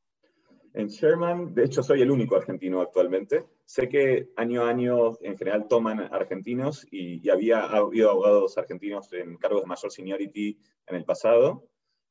En 0.73 0.87
Sherman, 0.87 1.53
de 1.53 1.65
hecho, 1.65 1.83
soy 1.83 2.01
el 2.01 2.11
único 2.11 2.35
argentino 2.35 2.79
actualmente. 2.79 3.43
Sé 3.65 3.89
que 3.89 4.29
año 4.37 4.63
a 4.63 4.69
año, 4.69 5.17
en 5.21 5.37
general, 5.37 5.67
toman 5.67 5.99
argentinos 5.99 6.87
y, 6.89 7.29
había 7.29 7.65
habido 7.65 8.09
abogados 8.09 8.57
argentinos 8.57 9.11
en 9.13 9.37
cargos 9.37 9.61
de 9.63 9.67
mayor 9.67 9.91
seniority 9.91 10.57
en 10.87 10.95
el 10.95 11.03
pasado, 11.03 11.67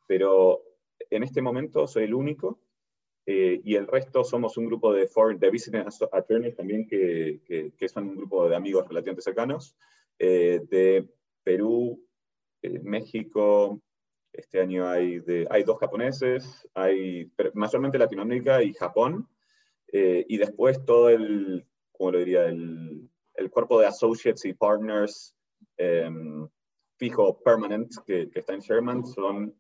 pero 0.07 0.62
en 1.09 1.23
este 1.23 1.40
momento 1.40 1.87
soy 1.87 2.05
el 2.05 2.14
único 2.14 2.61
eh, 3.25 3.61
y 3.64 3.76
el 3.76 3.87
resto 3.87 4.25
somos 4.25 4.57
un 4.59 4.67
grupo 4.67 4.93
de, 4.93 5.07
foreign, 5.07 5.38
de 5.38 5.50
visiting 5.50 5.85
attorneys 6.12 6.57
también, 6.57 6.87
que, 6.87 7.40
que, 7.76 7.88
son 7.88 8.09
un 8.09 8.17
grupo 8.17 8.49
de 8.49 8.57
amigos 8.57 8.87
relativamente 8.88 9.23
cercanos, 9.23 9.76
eh, 10.19 10.61
de 10.69 11.09
Perú, 11.43 12.07
eh, 12.62 12.81
México, 12.83 13.81
este 14.33 14.61
año 14.61 14.89
hay, 14.89 15.21
de, 15.21 15.47
hay 15.51 15.65
dos 15.65 15.79
japoneses, 15.79 16.69
hay 16.75 17.31
mayormente 17.55 17.99
Latinoamérica 17.99 18.63
y 18.63 18.73
Japón, 18.75 19.29
y 19.93 20.37
después 20.37 20.85
todo 20.85 21.09
el, 21.09 21.67
¿cómo 21.91 22.13
lo 22.13 22.19
diría?, 22.19 22.47
el, 22.47 23.11
el 23.35 23.51
cuerpo 23.51 23.81
de 23.81 23.87
associates 23.87 24.45
y 24.45 24.53
partners 24.53 25.35
em, 25.77 26.49
fijo, 26.97 27.41
permanent, 27.43 27.93
que, 28.07 28.31
que, 28.31 28.39
está 28.39 28.55
en 28.55 28.61
Sherman, 28.61 29.05
son 29.05 29.53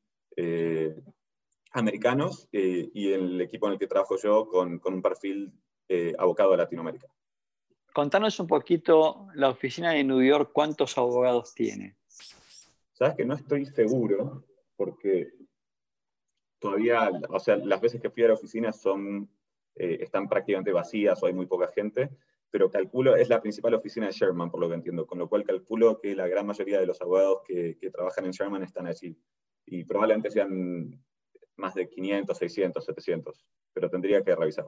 americanos 1.72 2.48
eh, 2.52 2.90
y 2.92 3.12
el 3.12 3.40
equipo 3.40 3.66
en 3.66 3.74
el 3.74 3.78
que 3.78 3.86
trabajo 3.86 4.16
yo 4.16 4.46
con, 4.46 4.80
un 4.82 5.02
perfil 5.02 5.52
eh, 5.88 6.12
abocado 6.18 6.52
a 6.54 6.56
Latinoamérica. 6.56 7.06
Contanos 7.92 8.38
un 8.38 8.46
poquito 8.46 9.28
la 9.34 9.48
oficina 9.48 9.92
de 9.92 10.04
New 10.04 10.22
York, 10.22 10.50
¿cuántos 10.52 10.96
abogados 10.96 11.54
tiene? 11.54 11.96
Sabes 12.92 13.16
que 13.16 13.24
no 13.24 13.34
estoy 13.34 13.66
seguro 13.66 14.44
porque 14.80 15.30
todavía, 16.58 17.10
o 17.28 17.38
sea, 17.38 17.56
las 17.56 17.82
veces 17.82 18.00
que 18.00 18.08
fui 18.08 18.22
a 18.22 18.28
la 18.28 18.32
oficina 18.32 18.72
son, 18.72 19.28
eh, 19.74 19.98
están 20.00 20.26
prácticamente 20.26 20.72
vacías 20.72 21.22
o 21.22 21.26
hay 21.26 21.34
muy 21.34 21.44
poca 21.44 21.68
gente, 21.68 22.08
pero 22.50 22.70
calculo, 22.70 23.14
es 23.14 23.28
la 23.28 23.42
principal 23.42 23.74
oficina 23.74 24.06
de 24.06 24.12
Sherman, 24.12 24.50
por 24.50 24.58
lo 24.58 24.70
que 24.70 24.76
entiendo, 24.76 25.06
con 25.06 25.18
lo 25.18 25.28
cual 25.28 25.44
calculo 25.44 25.98
que 26.00 26.16
la 26.16 26.26
gran 26.28 26.46
mayoría 26.46 26.80
de 26.80 26.86
los 26.86 26.98
abogados 27.02 27.42
que, 27.44 27.76
que 27.78 27.90
trabajan 27.90 28.24
en 28.24 28.30
Sherman 28.30 28.62
están 28.62 28.86
allí. 28.86 29.14
Y 29.66 29.84
probablemente 29.84 30.30
sean 30.30 30.98
más 31.56 31.74
de 31.74 31.86
500, 31.86 32.38
600, 32.38 32.82
700, 32.82 33.46
pero 33.74 33.90
tendría 33.90 34.24
que 34.24 34.34
revisar. 34.34 34.66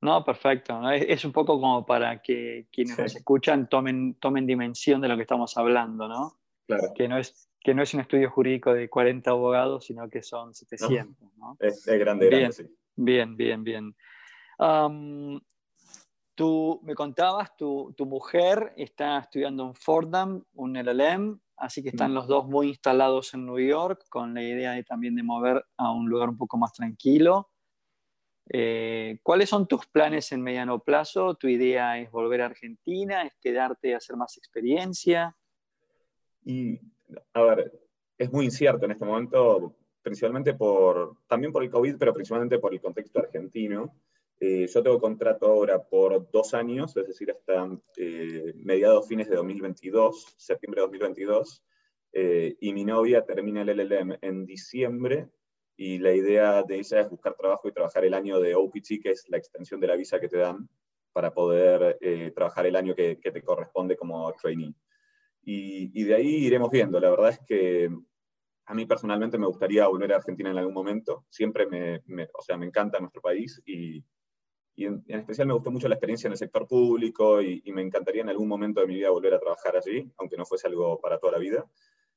No, 0.00 0.24
perfecto. 0.24 0.90
Es, 0.90 1.26
un 1.26 1.32
poco 1.32 1.60
como 1.60 1.84
para 1.84 2.22
que 2.22 2.68
quienes 2.72 2.98
nos 2.98 3.14
escuchan 3.14 3.68
tomen, 3.68 4.14
tomen 4.14 4.46
dimensión 4.46 5.02
de 5.02 5.08
lo 5.08 5.16
que 5.16 5.22
estamos 5.22 5.58
hablando, 5.58 6.08
¿no? 6.08 6.38
Claro. 6.66 6.84
Que 6.94 7.06
no 7.06 7.18
es, 7.18 7.51
que 7.62 7.74
no 7.74 7.82
es 7.82 7.94
un 7.94 8.00
estudio 8.00 8.30
jurídico 8.30 8.74
de 8.74 8.88
40 8.88 9.30
abogados, 9.30 9.86
sino 9.86 10.08
que 10.08 10.22
son 10.22 10.54
700. 10.54 11.16
¿no? 11.36 11.56
Es, 11.60 11.84
grande, 11.86 12.28
bien, 12.28 12.40
grande, 12.40 12.52
sí. 12.52 12.76
Bien, 12.96 13.36
bien, 13.36 13.64
bien. 13.64 13.96
tú 16.34 16.80
me 16.82 16.94
contabas, 16.94 17.56
tu, 17.56 17.94
tu, 17.96 18.06
mujer 18.06 18.72
está 18.76 19.18
estudiando 19.18 19.66
en 19.66 19.74
Fordham, 19.74 20.44
un 20.54 20.76
LLM, 20.76 21.40
así 21.56 21.82
que 21.82 21.90
están 21.90 22.14
los 22.14 22.26
dos 22.26 22.46
muy 22.46 22.68
instalados 22.68 23.32
en 23.34 23.46
New 23.46 23.60
York 23.60 24.04
con 24.08 24.34
la 24.34 24.42
idea 24.42 24.72
de 24.72 24.82
también 24.82 25.14
de 25.14 25.22
mover 25.22 25.64
a 25.76 25.92
un 25.92 26.08
lugar 26.08 26.28
un 26.28 26.36
poco 26.36 26.58
más 26.58 26.72
tranquilo. 26.72 27.48
Eh, 28.48 29.20
¿Cuáles 29.22 29.48
son 29.48 29.68
tus 29.68 29.86
planes 29.86 30.32
en 30.32 30.42
mediano 30.42 30.80
plazo? 30.80 31.34
¿Tu 31.36 31.48
idea 31.48 31.98
es 31.98 32.10
volver 32.10 32.42
a 32.42 32.46
Argentina? 32.46 33.22
¿Es 33.22 33.34
quedarte 33.40 33.94
a 33.94 33.98
hacer 33.98 34.16
más 34.16 34.36
experiencia? 34.36 35.36
Y, 36.44 36.80
a 37.32 37.42
ver, 37.42 37.72
es 38.18 38.32
muy 38.32 38.46
incierto 38.46 38.84
en 38.84 38.92
este 38.92 39.04
momento, 39.04 39.76
principalmente 40.02 40.54
por, 40.54 41.16
también 41.26 41.52
por 41.52 41.62
el 41.62 41.70
COVID, 41.70 41.96
pero 41.98 42.12
principalmente 42.12 42.58
por 42.58 42.72
el 42.72 42.80
contexto 42.80 43.20
argentino. 43.20 43.96
Eh, 44.40 44.66
yo 44.66 44.82
tengo 44.82 45.00
contrato 45.00 45.46
ahora 45.46 45.82
por 45.82 46.30
dos 46.30 46.54
años, 46.54 46.96
es 46.96 47.06
decir, 47.06 47.30
hasta 47.30 47.68
eh, 47.96 48.52
mediados 48.56 49.06
fines 49.06 49.28
de 49.28 49.36
2022, 49.36 50.34
septiembre 50.36 50.80
de 50.80 50.86
2022, 50.86 51.62
eh, 52.14 52.56
y 52.60 52.72
mi 52.72 52.84
novia 52.84 53.24
termina 53.24 53.62
el 53.62 53.68
LLM 53.68 54.18
en 54.20 54.44
diciembre, 54.44 55.28
y 55.76 55.98
la 55.98 56.12
idea 56.12 56.62
de 56.62 56.78
ella 56.78 57.00
es 57.00 57.10
buscar 57.10 57.34
trabajo 57.34 57.68
y 57.68 57.72
trabajar 57.72 58.04
el 58.04 58.14
año 58.14 58.40
de 58.40 58.54
OPT, 58.54 59.00
que 59.02 59.10
es 59.10 59.28
la 59.28 59.38
extensión 59.38 59.80
de 59.80 59.86
la 59.86 59.96
visa 59.96 60.20
que 60.20 60.28
te 60.28 60.38
dan 60.38 60.68
para 61.12 61.32
poder 61.32 61.98
eh, 62.00 62.32
trabajar 62.34 62.66
el 62.66 62.76
año 62.76 62.94
que, 62.94 63.16
te 63.16 63.42
corresponde 63.42 63.96
como 63.96 64.32
trainee. 64.34 64.74
Y, 65.44 66.04
de 66.04 66.14
ahí 66.14 66.46
iremos 66.46 66.70
viendo. 66.70 67.00
La 67.00 67.10
verdad 67.10 67.30
es 67.30 67.40
que 67.46 67.90
a 68.66 68.74
mí 68.74 68.86
personalmente 68.86 69.38
me 69.38 69.46
gustaría 69.46 69.86
volver 69.88 70.12
a 70.12 70.16
Argentina 70.16 70.50
en 70.50 70.58
algún 70.58 70.74
momento. 70.74 71.24
Siempre 71.28 71.66
me, 71.66 72.00
o 72.34 72.42
sea, 72.42 72.56
me 72.56 72.66
encanta 72.66 73.00
nuestro 73.00 73.20
país 73.20 73.60
y, 73.66 74.04
en, 74.76 75.04
especial 75.06 75.46
me 75.46 75.54
gustó 75.54 75.70
mucho 75.70 75.88
la 75.88 75.96
experiencia 75.96 76.28
en 76.28 76.32
el 76.32 76.38
sector 76.38 76.66
público 76.66 77.42
y, 77.42 77.62
y, 77.64 77.72
me 77.72 77.82
encantaría 77.82 78.22
en 78.22 78.30
algún 78.30 78.48
momento 78.48 78.80
de 78.80 78.86
mi 78.86 78.94
vida 78.94 79.10
volver 79.10 79.34
a 79.34 79.40
trabajar 79.40 79.76
allí, 79.76 80.10
aunque 80.18 80.36
no 80.36 80.46
fuese 80.46 80.68
algo 80.68 81.00
para 81.00 81.18
toda 81.18 81.32
la 81.32 81.38
vida 81.38 81.66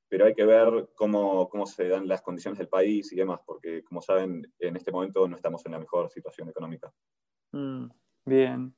pero 0.08 0.26
hay 0.26 0.34
que 0.34 0.46
ver 0.46 0.90
cómo, 0.96 1.50
cómo 1.50 1.66
se 1.66 1.88
dan 1.88 2.08
las 2.08 2.22
condiciones 2.22 2.58
del 2.58 2.68
país 2.68 3.12
y 3.12 3.16
demás, 3.16 3.40
porque 3.46 3.84
como 3.84 4.02
saben, 4.02 4.54
en 4.60 4.76
este 4.76 4.92
momento 4.92 5.28
no 5.28 5.36
estamos 5.36 5.66
en 5.66 5.72
la 5.72 5.80
mejor 5.80 6.10
situación 6.12 6.50
económica. 6.50 6.94
Mm, 7.52 7.88
bien. 8.26 8.76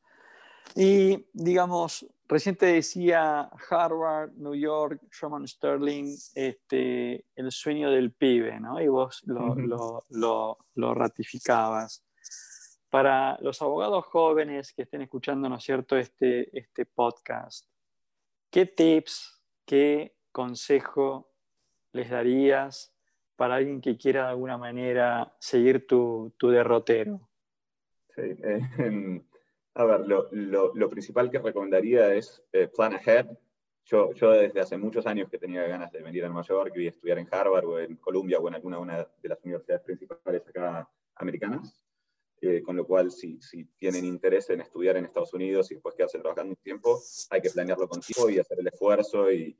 Y 0.75 1.27
digamos, 1.34 2.06
recién 2.27 2.55
te 2.55 2.67
decía 2.67 3.50
Harvard, 3.69 4.31
New 4.34 4.55
York, 4.55 5.01
Sherman 5.12 5.48
Sterling, 5.48 6.15
este, 6.36 7.25
el 7.36 7.51
sueño 7.51 7.89
del 7.91 8.12
pibe, 8.12 8.60
¿no? 8.60 8.81
Y 8.81 8.88
vos 8.88 9.22
lo, 9.25 9.55
lo, 9.55 10.03
lo, 10.10 10.57
lo, 10.75 10.93
ratificabas. 10.93 12.05
Para 12.89 13.38
los 13.41 13.62
abogados 13.62 14.05
jóvenes 14.05 14.74
que 14.74 14.84
estén 14.84 15.01
escuchando, 15.01 15.50
¿no 15.50 15.57
es 15.57 15.63
cierto?, 15.63 15.98
este, 15.98 16.57
este 16.57 16.86
podcast, 16.86 17.67
¿qué 18.50 18.65
tips, 18.65 19.41
qué 19.65 20.15
consejo 20.31 21.31
les 21.91 22.10
darías 22.10 22.93
para 23.36 23.55
alguien 23.55 23.81
que 23.81 23.98
quiera 23.98 24.24
de 24.24 24.29
alguna 24.29 24.57
manera 24.57 25.36
seguir 25.39 25.86
tu, 25.86 26.34
derrotero? 26.41 27.29
Sí, 28.15 28.22
eh, 28.43 29.22
a 29.77 29.86
ver, 29.86 30.01
lo, 30.31 30.89
principal 30.89 31.29
que 31.29 31.38
recomendaría 31.38 32.13
es 32.13 32.41
eh, 32.51 32.67
plan 32.67 32.93
ahead. 32.93 33.27
Yo, 33.86 34.12
yo 34.13 34.31
desde 34.31 34.60
hace 34.60 34.77
muchos 34.77 35.05
años 35.05 35.29
que 35.29 35.38
tenía 35.38 35.63
ganas 35.67 35.91
de 35.91 36.01
venir 36.01 36.25
a 36.25 36.27
Nueva 36.27 36.46
York 36.46 36.74
y 36.75 36.88
estudiar 36.88 37.19
en 37.19 37.27
Harvard 37.31 37.65
o 37.65 37.79
en 37.79 37.96
Columbia 37.98 38.39
o 38.39 38.48
en 38.48 38.55
alguna 38.55 38.79
una 38.79 38.98
de 38.98 39.29
las 39.29 39.41
universidades 39.43 39.84
principales 39.84 40.48
acá 40.48 40.89
americanas. 41.15 41.84
Eh, 42.41 42.62
con 42.62 42.75
lo 42.75 42.86
cual, 42.86 43.12
si, 43.12 43.41
si, 43.41 43.65
tienen 43.79 44.05
interés 44.05 44.50
en 44.51 44.62
estudiar 44.62 44.98
en 44.98 45.05
Estados 45.05 45.34
Unidos 45.34 45.72
y 45.72 45.75
después 45.75 45.96
quedarse 45.96 46.19
trabajando 46.19 46.51
un 46.51 46.63
tiempo, 46.63 47.00
hay 47.31 47.41
que 47.41 47.50
planearlo 47.50 47.88
contigo 47.88 48.29
y 48.29 48.38
hacer 48.38 48.60
el 48.60 48.67
esfuerzo 48.67 49.31
y, 49.31 49.55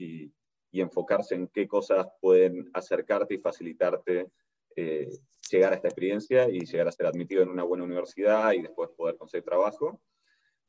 y 0.72 0.82
enfocarse 0.82 1.36
en 1.36 1.48
qué 1.48 1.68
cosas 1.68 2.08
pueden 2.22 2.70
acercarte 2.74 3.36
y 3.36 3.40
facilitarte 3.40 4.28
eh, 4.78 5.10
llegar 5.50 5.74
a 5.74 5.76
esta 5.76 5.88
experiencia 5.88 6.48
y 6.48 6.60
llegar 6.60 6.88
a 6.88 6.92
ser 6.92 7.08
admitido 7.08 7.42
en 7.42 7.50
una 7.50 7.64
buena 7.64 7.84
universidad 7.84 8.54
y 8.54 8.62
después 8.62 8.92
poder 8.92 9.18
conseguir 9.18 9.44
trabajo. 9.44 10.00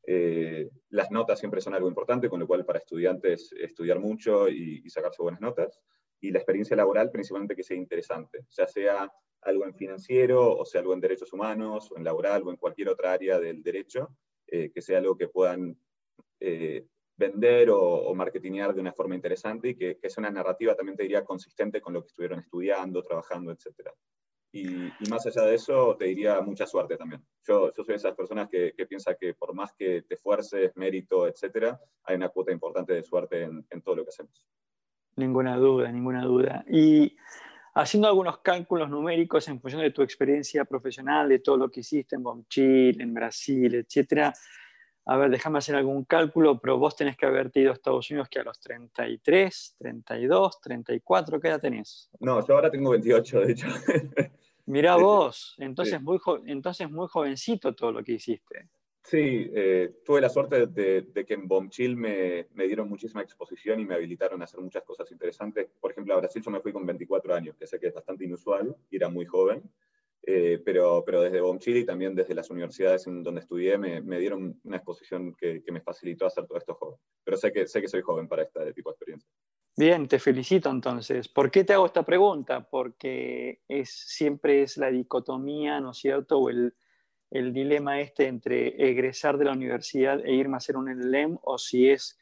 Eh, 0.07 0.71
las 0.89 1.11
notas 1.11 1.39
siempre 1.39 1.61
son 1.61 1.75
algo 1.75 1.89
importante, 1.89 2.31
con 2.31 2.41
lo 2.41 2.47
cual 2.47 2.65
para 2.65 2.79
estudiantes 2.79 3.53
estudiar 3.53 3.99
mucho 3.99 4.49
y, 4.49 4.89
sacarse 4.89 5.23
buenas 5.23 5.43
notas. 5.43 5.79
Y 6.23 6.31
la 6.31 6.39
experiencia 6.39 6.75
laboral 6.75 7.11
principalmente 7.11 7.55
que 7.55 7.63
sea 7.63 7.77
interesante, 7.77 8.47
ya 8.49 8.67
sea 8.67 9.13
algo 9.43 9.67
en 9.67 9.75
financiero, 9.75 10.57
o 10.57 10.65
sea 10.65 10.81
algo 10.81 10.95
en 10.95 11.01
derechos 11.01 11.31
humanos, 11.35 11.93
o 11.93 11.99
en 11.99 12.05
laboral, 12.05 12.43
o 12.45 12.51
en 12.51 12.57
cualquier 12.57 12.89
otra 12.89 13.13
área 13.13 13.39
del 13.39 13.63
derecho, 13.63 14.17
eh, 14.47 14.71
que 14.73 14.81
sea 14.81 14.99
algo 14.99 15.19
que 15.19 15.29
puedan 15.29 15.79
vender 17.19 17.69
o, 17.71 17.81
o 17.81 18.15
marketinear 18.15 18.73
de 18.73 18.81
una 18.81 18.93
forma 18.93 19.17
interesante 19.17 19.71
y 19.71 19.75
que, 19.75 19.99
que, 19.99 20.09
sea 20.09 20.23
una 20.23 20.31
narrativa 20.31 20.75
también 20.75 20.97
te 20.97 21.03
diría 21.03 21.25
consistente 21.25 21.81
con 21.81 21.93
lo 21.93 22.03
que 22.03 22.07
estuvieron 22.07 22.39
estudiando, 22.39 23.03
trabajando, 23.03 23.51
etc. 23.51 23.91
Y, 24.53 24.65
más 25.11 25.27
allá 25.27 25.43
de 25.43 25.57
eso, 25.57 25.97
te 25.99 26.07
diría 26.07 26.41
mucha 26.41 26.67
suerte 26.67 26.97
también. 26.97 27.23
Yo, 27.47 27.73
yo 27.73 27.85
soy 27.85 27.93
de 27.93 27.97
esas 27.97 28.15
personas 28.15 28.49
que, 28.49 28.73
que 28.75 28.87
piensa 28.87 29.15
que 29.15 29.35
por 29.35 29.53
más 29.53 29.73
que 29.75 30.03
te 30.03 30.15
esfuerces, 30.15 30.75
mérito, 30.77 31.27
etc., 31.27 31.77
hay 32.05 32.17
una 32.17 32.29
cuota 32.31 32.53
importante 32.53 32.95
de 32.95 33.03
suerte 33.03 33.43
en, 33.43 33.83
todo 33.83 33.97
lo 33.97 34.05
que 34.05 34.11
hacemos. 34.11 34.47
Ninguna 35.17 35.57
duda, 35.57 35.91
ninguna 35.91 36.25
duda. 36.25 36.65
Y 36.71 37.17
haciendo 37.75 38.09
algunos 38.09 38.39
cálculos 38.39 38.89
numéricos 38.89 39.49
en 39.49 39.61
función 39.61 39.83
de 39.83 39.91
tu 39.91 40.03
experiencia 40.03 40.65
profesional, 40.65 41.29
de 41.29 41.41
todo 41.41 41.57
lo 41.57 41.71
que 41.71 41.81
hiciste 41.81 42.17
en 42.17 42.23
Bonchil, 42.23 43.01
en 43.01 43.13
Brasil, 43.13 43.75
etcétera, 43.75 44.33
a 45.11 45.17
ver, 45.17 45.31
déjame 45.31 45.57
hacer 45.57 45.75
algún 45.75 46.05
cálculo, 46.05 46.61
pero 46.61 46.77
vos 46.77 46.95
tenés 46.95 47.17
que 47.17 47.25
haberte 47.25 47.61
ido 47.61 47.71
a 47.71 47.73
Estados 47.73 48.11
Unidos 48.11 48.29
que 48.29 48.41
a 48.41 48.43
los 48.43 48.61
33, 48.61 49.77
32, 49.79 50.61
34, 50.61 51.41
¿qué 51.41 51.49
edad 51.49 51.61
tenés? 51.61 52.11
No, 52.21 52.47
yo 52.47 52.55
ahora 52.55 52.71
tengo 52.71 52.91
28, 52.91 53.41
de 53.41 53.53
hecho. 53.53 53.69
Mirá 54.67 54.97
vos, 54.97 55.55
entonces, 55.57 56.03
muy 56.03 56.21
entonces 56.45 56.91
muy 56.91 57.09
jovencito 57.09 57.75
todo 57.75 57.91
lo 57.91 58.05
que 58.05 58.13
hiciste. 58.13 58.69
Sí, 59.03 59.51
eh, 59.55 59.95
tuve 60.05 60.21
la 60.21 60.29
suerte 60.29 60.67
de, 60.67 61.25
que 61.27 61.33
en 61.33 61.49
Bomchil 61.49 61.97
me, 61.97 62.49
me, 62.53 62.67
dieron 62.67 62.87
muchísima 62.91 63.23
exposición 63.23 63.81
y 63.81 63.87
me 63.87 63.95
habilitaron 63.95 64.43
a 64.43 64.45
hacer 64.45 64.61
muchas 64.61 64.83
cosas 64.83 65.11
interesantes. 65.11 65.71
Por 65.81 65.93
ejemplo, 65.93 66.13
a 66.13 66.19
Brasil 66.19 66.43
yo 66.43 66.51
me 66.51 66.61
fui 66.61 66.75
con 66.75 66.85
24 66.85 67.35
años, 67.35 67.57
que 67.57 67.67
sé 67.67 67.81
que 67.81 67.87
es 67.87 67.95
bastante 67.95 68.27
inusual 68.27 68.77
y 68.91 68.97
era 68.97 69.09
muy 69.09 69.25
joven. 69.25 69.63
Eh, 70.23 70.61
pero, 70.65 71.03
pero 71.07 71.23
desde 71.23 71.41
Bomchili 71.41 71.81
y 71.81 71.87
también 71.87 72.15
desde 72.15 72.35
las 72.35 72.51
universidades 72.51 73.07
en 73.07 73.23
donde 73.23 73.41
estudié 73.41 73.79
me, 73.79 74.03
me 74.03 74.19
dieron 74.19 74.61
una 74.63 74.77
exposición 74.77 75.35
que, 75.35 75.63
que, 75.63 75.73
me 75.73 75.81
facilitó 75.81 76.27
hacer 76.27 76.47
todo 76.47 76.59
esto 76.59 76.75
joven. 76.75 76.99
Pero 77.25 77.37
sé 77.37 77.53
que, 77.53 77.67
sé 77.67 77.81
que 77.81 77.89
soy 77.89 78.03
joven 78.03 78.29
para 78.29 78.43
este 78.43 78.73
tipo 78.75 78.91
de 78.91 78.95
experiencia. 78.95 79.31
Bien, 79.77 80.09
te 80.09 80.19
felicito 80.19 80.71
entonces. 80.71 81.29
¿Por 81.29 81.51
qué 81.51 81.65
te 81.65 81.73
hago 81.73 81.87
esta 81.87 82.03
pregunta? 82.03 82.69
Porque 82.69 83.63
es, 83.69 83.91
siempre 83.91 84.63
es 84.63 84.77
la 84.77 84.91
dicotomía, 84.91 85.81
¿no 85.81 85.93
es 85.93 85.99
cierto? 85.99 86.39
O 86.39 86.51
el, 86.51 86.75
el 87.31 87.53
dilema 87.53 88.01
este 88.01 88.27
entre 88.27 88.91
egresar 88.91 89.39
de 89.39 89.45
la 89.45 89.53
universidad 89.53 90.25
e 90.27 90.33
irme 90.33 90.55
a 90.55 90.59
hacer 90.59 90.77
un 90.77 90.89
LLM 90.89 91.39
o 91.43 91.59
si 91.59 91.89
es 91.89 92.19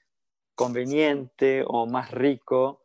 conveniente 0.55 1.65
o 1.67 1.87
más 1.87 2.11
rico 2.11 2.83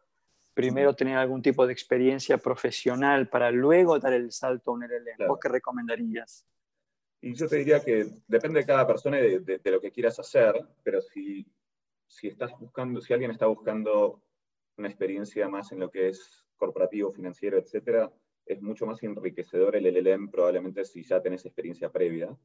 primero 0.62 0.96
tener 0.96 1.18
algún 1.18 1.42
tipo 1.42 1.66
de 1.66 1.74
experiencia 1.74 2.38
profesional 2.38 3.28
para 3.30 3.52
luego 3.52 3.98
dar 4.00 4.14
el 4.14 4.32
salto 4.32 4.72
a 4.72 4.74
un 4.76 4.84
LLM? 4.84 5.28
¿Vos 5.28 5.40
qué 5.42 5.50
recomendarías? 5.50 6.48
Y 7.22 7.34
yo 7.34 7.48
te 7.48 7.58
diría 7.58 7.80
que 7.80 8.08
depende 8.28 8.60
de 8.60 8.66
cada 8.66 8.86
persona 8.88 9.20
y 9.20 9.40
de, 9.40 9.72
lo 9.72 9.80
que 9.80 9.92
quieras 9.92 10.20
hacer, 10.20 10.54
pero 10.84 11.02
si, 11.02 11.46
si, 12.08 12.28
estás 12.28 12.52
buscando, 12.60 13.00
si 13.02 13.14
alguien 13.14 13.32
está 13.32 13.46
buscando 13.46 14.24
una 14.78 14.88
experiencia 14.88 15.48
más 15.48 15.72
en 15.72 15.80
lo 15.80 15.92
que 15.92 16.10
es 16.10 16.46
corporativo, 16.58 17.12
financiero, 17.12 17.58
etcétera, 17.58 18.12
es 18.46 18.62
mucho 18.62 18.86
más 18.86 19.02
enriquecedor 19.04 19.76
el 19.76 19.86
LLM 19.86 20.30
probablemente 20.30 20.84
si 20.84 21.04
ya 21.04 21.22
tenés 21.22 21.46
experiencia 21.46 21.92
previa. 21.92 22.36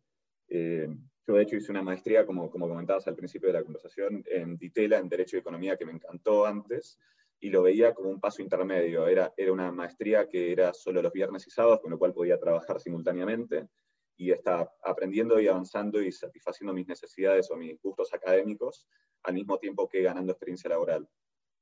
Eh, 0.49 0.89
yo 1.27 1.35
de 1.35 1.43
hecho 1.43 1.57
hice 1.57 1.73
una 1.73 1.83
maestría, 1.83 2.25
como, 2.25 2.51
como 2.51 2.69
comentabas 2.69 3.09
al 3.09 3.17
principio 3.17 3.49
de 3.49 3.55
la 3.55 3.65
conversación, 3.65 4.23
en 4.27 4.57
Ditela, 4.57 4.99
en 4.99 5.09
Derecho 5.09 5.37
y 5.37 5.41
Economía, 5.41 5.77
que 5.77 5.87
me 5.87 5.93
encantó 5.93 6.47
antes, 6.47 6.99
y 7.41 7.51
lo 7.51 7.63
veía 7.63 7.95
como 7.95 8.11
un 8.11 8.21
paso 8.21 8.43
intermedio. 8.43 9.07
Era, 9.07 9.33
era 9.37 9.53
una 9.53 9.71
maestría 9.71 10.29
que 10.29 10.53
era 10.53 10.73
solo 10.73 11.03
los 11.03 11.13
viernes 11.13 11.47
y 11.47 11.51
sábados, 11.51 11.81
con 11.81 11.91
lo 11.91 11.99
cual 11.99 12.15
podía 12.15 12.39
trabajar 12.39 12.81
simultáneamente 12.81 13.69
y 14.17 14.31
estaba 14.31 14.73
aprendiendo 14.83 15.39
y 15.41 15.49
avanzando 15.49 16.01
y 16.01 16.11
satisfaciendo 16.11 16.73
mis 16.73 16.87
necesidades 16.87 17.51
o 17.51 17.57
mis 17.57 17.81
gustos 17.83 18.13
académicos 18.15 18.87
al 19.25 19.35
mismo 19.35 19.59
tiempo 19.59 19.89
que 19.89 20.03
ganando 20.03 20.33
experiencia 20.33 20.71
laboral. 20.71 21.07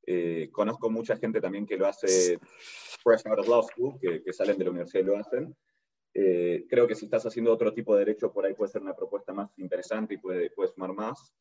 Eh, 0.06 0.50
conozco 0.52 0.90
mucha 0.90 1.16
gente 1.16 1.40
también 1.40 1.66
que 1.66 1.76
lo 1.76 1.86
hace 1.86 2.38
fresh 3.02 3.26
out 3.26 3.38
of 3.40 3.48
law 3.48 3.62
school, 3.62 3.98
que, 4.00 4.32
salen 4.32 4.58
de 4.58 4.64
la 4.64 4.70
universidad 4.70 5.02
y 5.02 5.06
lo 5.06 5.16
hacen. 5.16 5.56
Eh, 6.12 6.66
creo 6.68 6.86
que 6.86 6.94
si 6.94 7.06
estás 7.06 7.26
haciendo 7.26 7.52
otro 7.52 7.72
tipo 7.72 7.94
de 7.94 8.04
derecho, 8.04 8.32
por 8.32 8.44
ahí 8.44 8.54
puede 8.54 8.70
ser 8.70 8.82
una 8.82 8.94
propuesta 8.94 9.32
más 9.32 9.50
interesante 9.58 10.14
y 10.14 10.18
puede, 10.18 10.50
puede 10.50 10.70
sumar 10.70 10.92
más. 10.92 11.32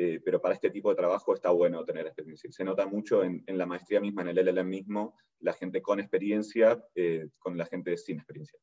Eh, 0.00 0.20
pero 0.24 0.40
para 0.40 0.54
este 0.54 0.70
tipo 0.70 0.90
de 0.90 0.94
trabajo 0.94 1.34
está 1.34 1.50
bueno 1.50 1.84
tener 1.84 2.06
experiencia. 2.06 2.48
Se 2.52 2.62
nota 2.62 2.86
mucho 2.86 3.24
en, 3.24 3.42
la 3.48 3.66
maestría 3.66 4.00
misma, 4.00 4.22
en 4.22 4.28
el 4.28 4.46
LLM 4.46 4.68
mismo, 4.68 5.16
la 5.40 5.52
gente 5.52 5.82
con 5.82 5.98
experiencia 5.98 6.80
eh, 6.94 7.30
con 7.36 7.58
la 7.58 7.66
gente 7.66 7.96
sin 7.96 8.18
experiencia. 8.18 8.60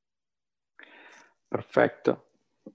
Perfecto. 1.50 2.30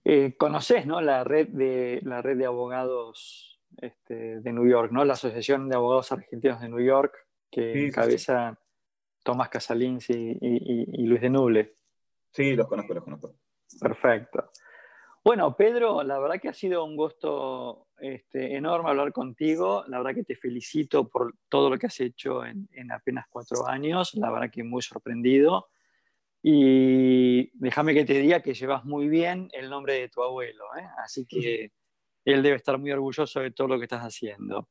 Eh, 0.05 0.37
¿Conoces 0.37 0.85
¿no? 0.85 1.01
la, 1.01 1.25
red 1.25 1.49
de, 1.49 2.01
la 2.03 2.21
red 2.21 2.37
de 2.37 2.45
abogados 2.45 3.59
este, 3.79 4.41
de 4.41 4.53
New 4.53 4.69
York, 4.69 4.93
¿no? 4.93 5.07
la 5.07 5.15
Asociación 5.15 5.71
de 5.71 5.77
Abogados 5.77 6.13
Argentinos 6.13 6.61
de 6.61 6.69
New 6.69 6.85
York, 6.85 7.15
que 7.51 7.87
encabeza 7.87 8.61
Tomás 9.25 9.49
Casalins 9.49 10.11
y, 10.11 10.37
y 10.39 11.07
Luis 11.07 11.23
de 11.23 11.31
Nuble? 11.31 11.77
Sí, 12.31 12.55
los 12.55 12.67
conozco, 12.67 12.93
los 12.93 13.05
conozco. 13.05 13.37
Perfecto. 13.81 14.51
Bueno, 15.23 15.55
Pedro, 15.55 16.03
la 16.03 16.19
verdad 16.19 16.41
que 16.41 16.49
ha 16.49 16.55
sido 16.55 16.83
un 16.83 16.97
gusto 16.97 17.89
este, 17.99 18.57
enorme 18.57 18.89
hablar 18.89 19.13
contigo. 19.13 19.85
La 19.87 19.99
verdad 19.99 20.15
que 20.15 20.25
te 20.25 20.35
felicito 20.35 21.09
por 21.09 21.35
todo 21.51 21.69
lo 21.69 21.79
que 21.79 21.89
has 21.89 22.01
hecho 22.01 22.45
en, 22.45 22.69
apenas 22.91 23.27
cuatro 23.29 23.69
años. 23.69 24.15
La 24.15 24.31
verdad 24.31 24.51
que 24.51 24.65
muy 24.65 24.81
sorprendido. 24.81 25.69
Y 26.43 27.51
déjame 27.59 27.93
que 27.93 28.07
te 28.07 28.15
diga 28.15 28.41
que 28.41 28.55
llevas 28.55 28.87
muy 28.87 29.09
bien 29.09 29.51
el 29.53 29.69
nombre 29.69 30.01
de 30.01 30.09
tu 30.09 30.23
abuelo. 30.23 30.65
¿eh? 30.79 30.87
Así 31.05 31.27
que 31.27 31.71
él 32.25 32.43
debe 32.43 32.57
estar 32.57 32.79
muy 32.79 32.91
orgulloso 32.91 33.41
de 33.41 33.51
todo 33.51 33.69
lo 33.69 33.79
que 33.79 33.85
estás 33.85 34.03
haciendo. 34.03 34.71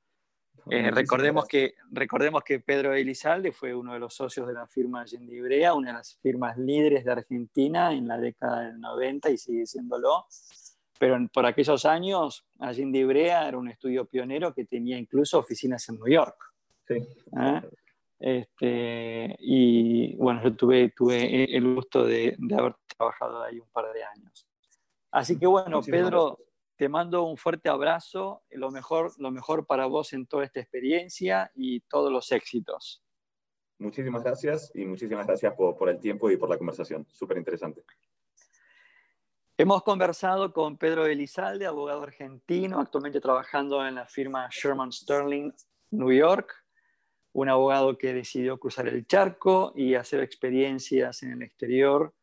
Eh, 0.70 0.92
recordemos, 0.92 1.48
que, 1.48 1.76
recordemos 1.92 2.44
que 2.44 2.60
Pedro 2.60 2.94
Elizalde 2.94 3.52
fue 3.52 3.74
uno 3.74 3.94
de 3.94 4.00
los 4.00 4.14
socios 4.14 4.48
de 4.48 4.54
la 4.54 4.68
firma 4.68 5.02
Allende 5.02 5.36
Ibrea, 5.36 5.74
una 5.74 5.90
de 5.90 5.98
las 5.98 6.18
firmas 6.22 6.58
líderes 6.58 7.06
de 7.06 7.12
Argentina 7.12 7.94
en 7.94 8.08
la 8.08 8.18
década 8.18 8.62
del 8.62 8.80
90 8.80 9.30
y 9.32 9.38
sigue 9.38 9.66
siéndolo. 9.66 10.26
Pero 11.00 11.18
por 11.34 11.46
aquellos 11.46 11.86
años, 11.86 12.46
Allende 12.60 13.00
Ibrea 13.00 13.48
era 13.48 13.58
un 13.58 13.70
estudio 13.70 14.06
pionero 14.06 14.54
que 14.54 14.66
tenía 14.66 14.98
incluso 14.98 15.40
oficinas 15.40 15.88
en 15.90 15.96
New 15.96 16.10
York. 16.10 16.36
Sí. 16.88 16.96
¿Eh? 16.96 17.62
Este, 18.20 19.36
y 19.40 20.16
bueno, 20.16 20.44
yo 20.44 20.54
tuve, 20.56 20.90
tuve 20.90 21.56
el 21.56 21.76
gusto 21.76 22.04
de, 22.04 22.36
de, 22.38 22.56
haber 22.56 22.76
trabajado 22.98 23.44
ahí 23.44 23.60
un 23.60 23.70
par 23.70 23.94
de 23.94 24.04
años. 24.04 24.46
Así 25.12 25.40
que 25.40 25.48
bueno, 25.48 25.82
Pedro, 25.82 26.38
te 26.80 26.88
mando 26.88 27.24
un 27.24 27.36
fuerte 27.36 27.68
abrazo, 27.68 28.42
lo 28.52 28.72
mejor, 28.72 29.12
lo 29.18 29.32
mejor 29.32 29.66
para 29.66 29.86
vos 29.88 30.14
en 30.14 30.26
toda 30.26 30.46
esta 30.46 30.62
experiencia 30.62 31.52
y 31.54 31.82
todos 31.82 32.10
los 32.10 32.32
éxitos. 32.32 33.04
Muchísimas 33.80 34.24
gracias 34.24 34.72
y 34.74 34.86
muchísimas 34.86 35.28
gracias 35.28 35.54
por, 35.56 35.76
por 35.76 35.90
el 35.90 36.00
tiempo 36.00 36.32
y 36.32 36.38
por 36.38 36.50
la 36.50 36.58
conversación. 36.58 37.06
Súper 37.12 37.38
interesante. 37.38 37.84
Hemos 39.58 39.84
conversado 39.84 40.54
con 40.54 40.78
Pedro 40.78 41.06
Elizalde, 41.06 41.66
abogado 41.66 42.04
argentino, 42.04 42.80
actualmente 42.80 43.20
trabajando 43.20 43.86
en 43.86 43.96
la 43.96 44.06
firma 44.06 44.48
Sherman 44.50 44.94
Sterling, 44.94 45.52
New 45.92 46.14
York, 46.14 46.64
un 47.34 47.50
abogado 47.50 47.98
que 47.98 48.14
decidió 48.14 48.58
cruzar 48.58 48.88
el 48.88 49.06
charco 49.06 49.74
y 49.76 49.96
hacer 49.96 50.22
experiencias 50.22 51.24
en 51.24 51.34
el 51.34 51.42
exterior 51.42 52.14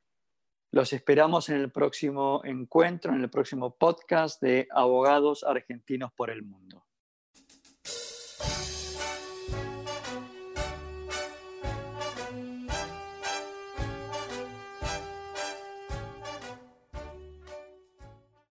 los 0.77 0.93
esperamos 0.93 1.49
en 1.49 1.57
el 1.57 1.71
próximo 1.71 2.43
encuentro, 2.45 3.15
en 3.15 3.23
el 3.23 3.31
próximo 3.31 3.75
podcast 3.75 4.43
de 4.43 4.69
Abogados 4.71 5.43
Argentinos 5.43 6.13
por 6.13 6.29
el 6.29 6.43
Mundo. 6.43 6.86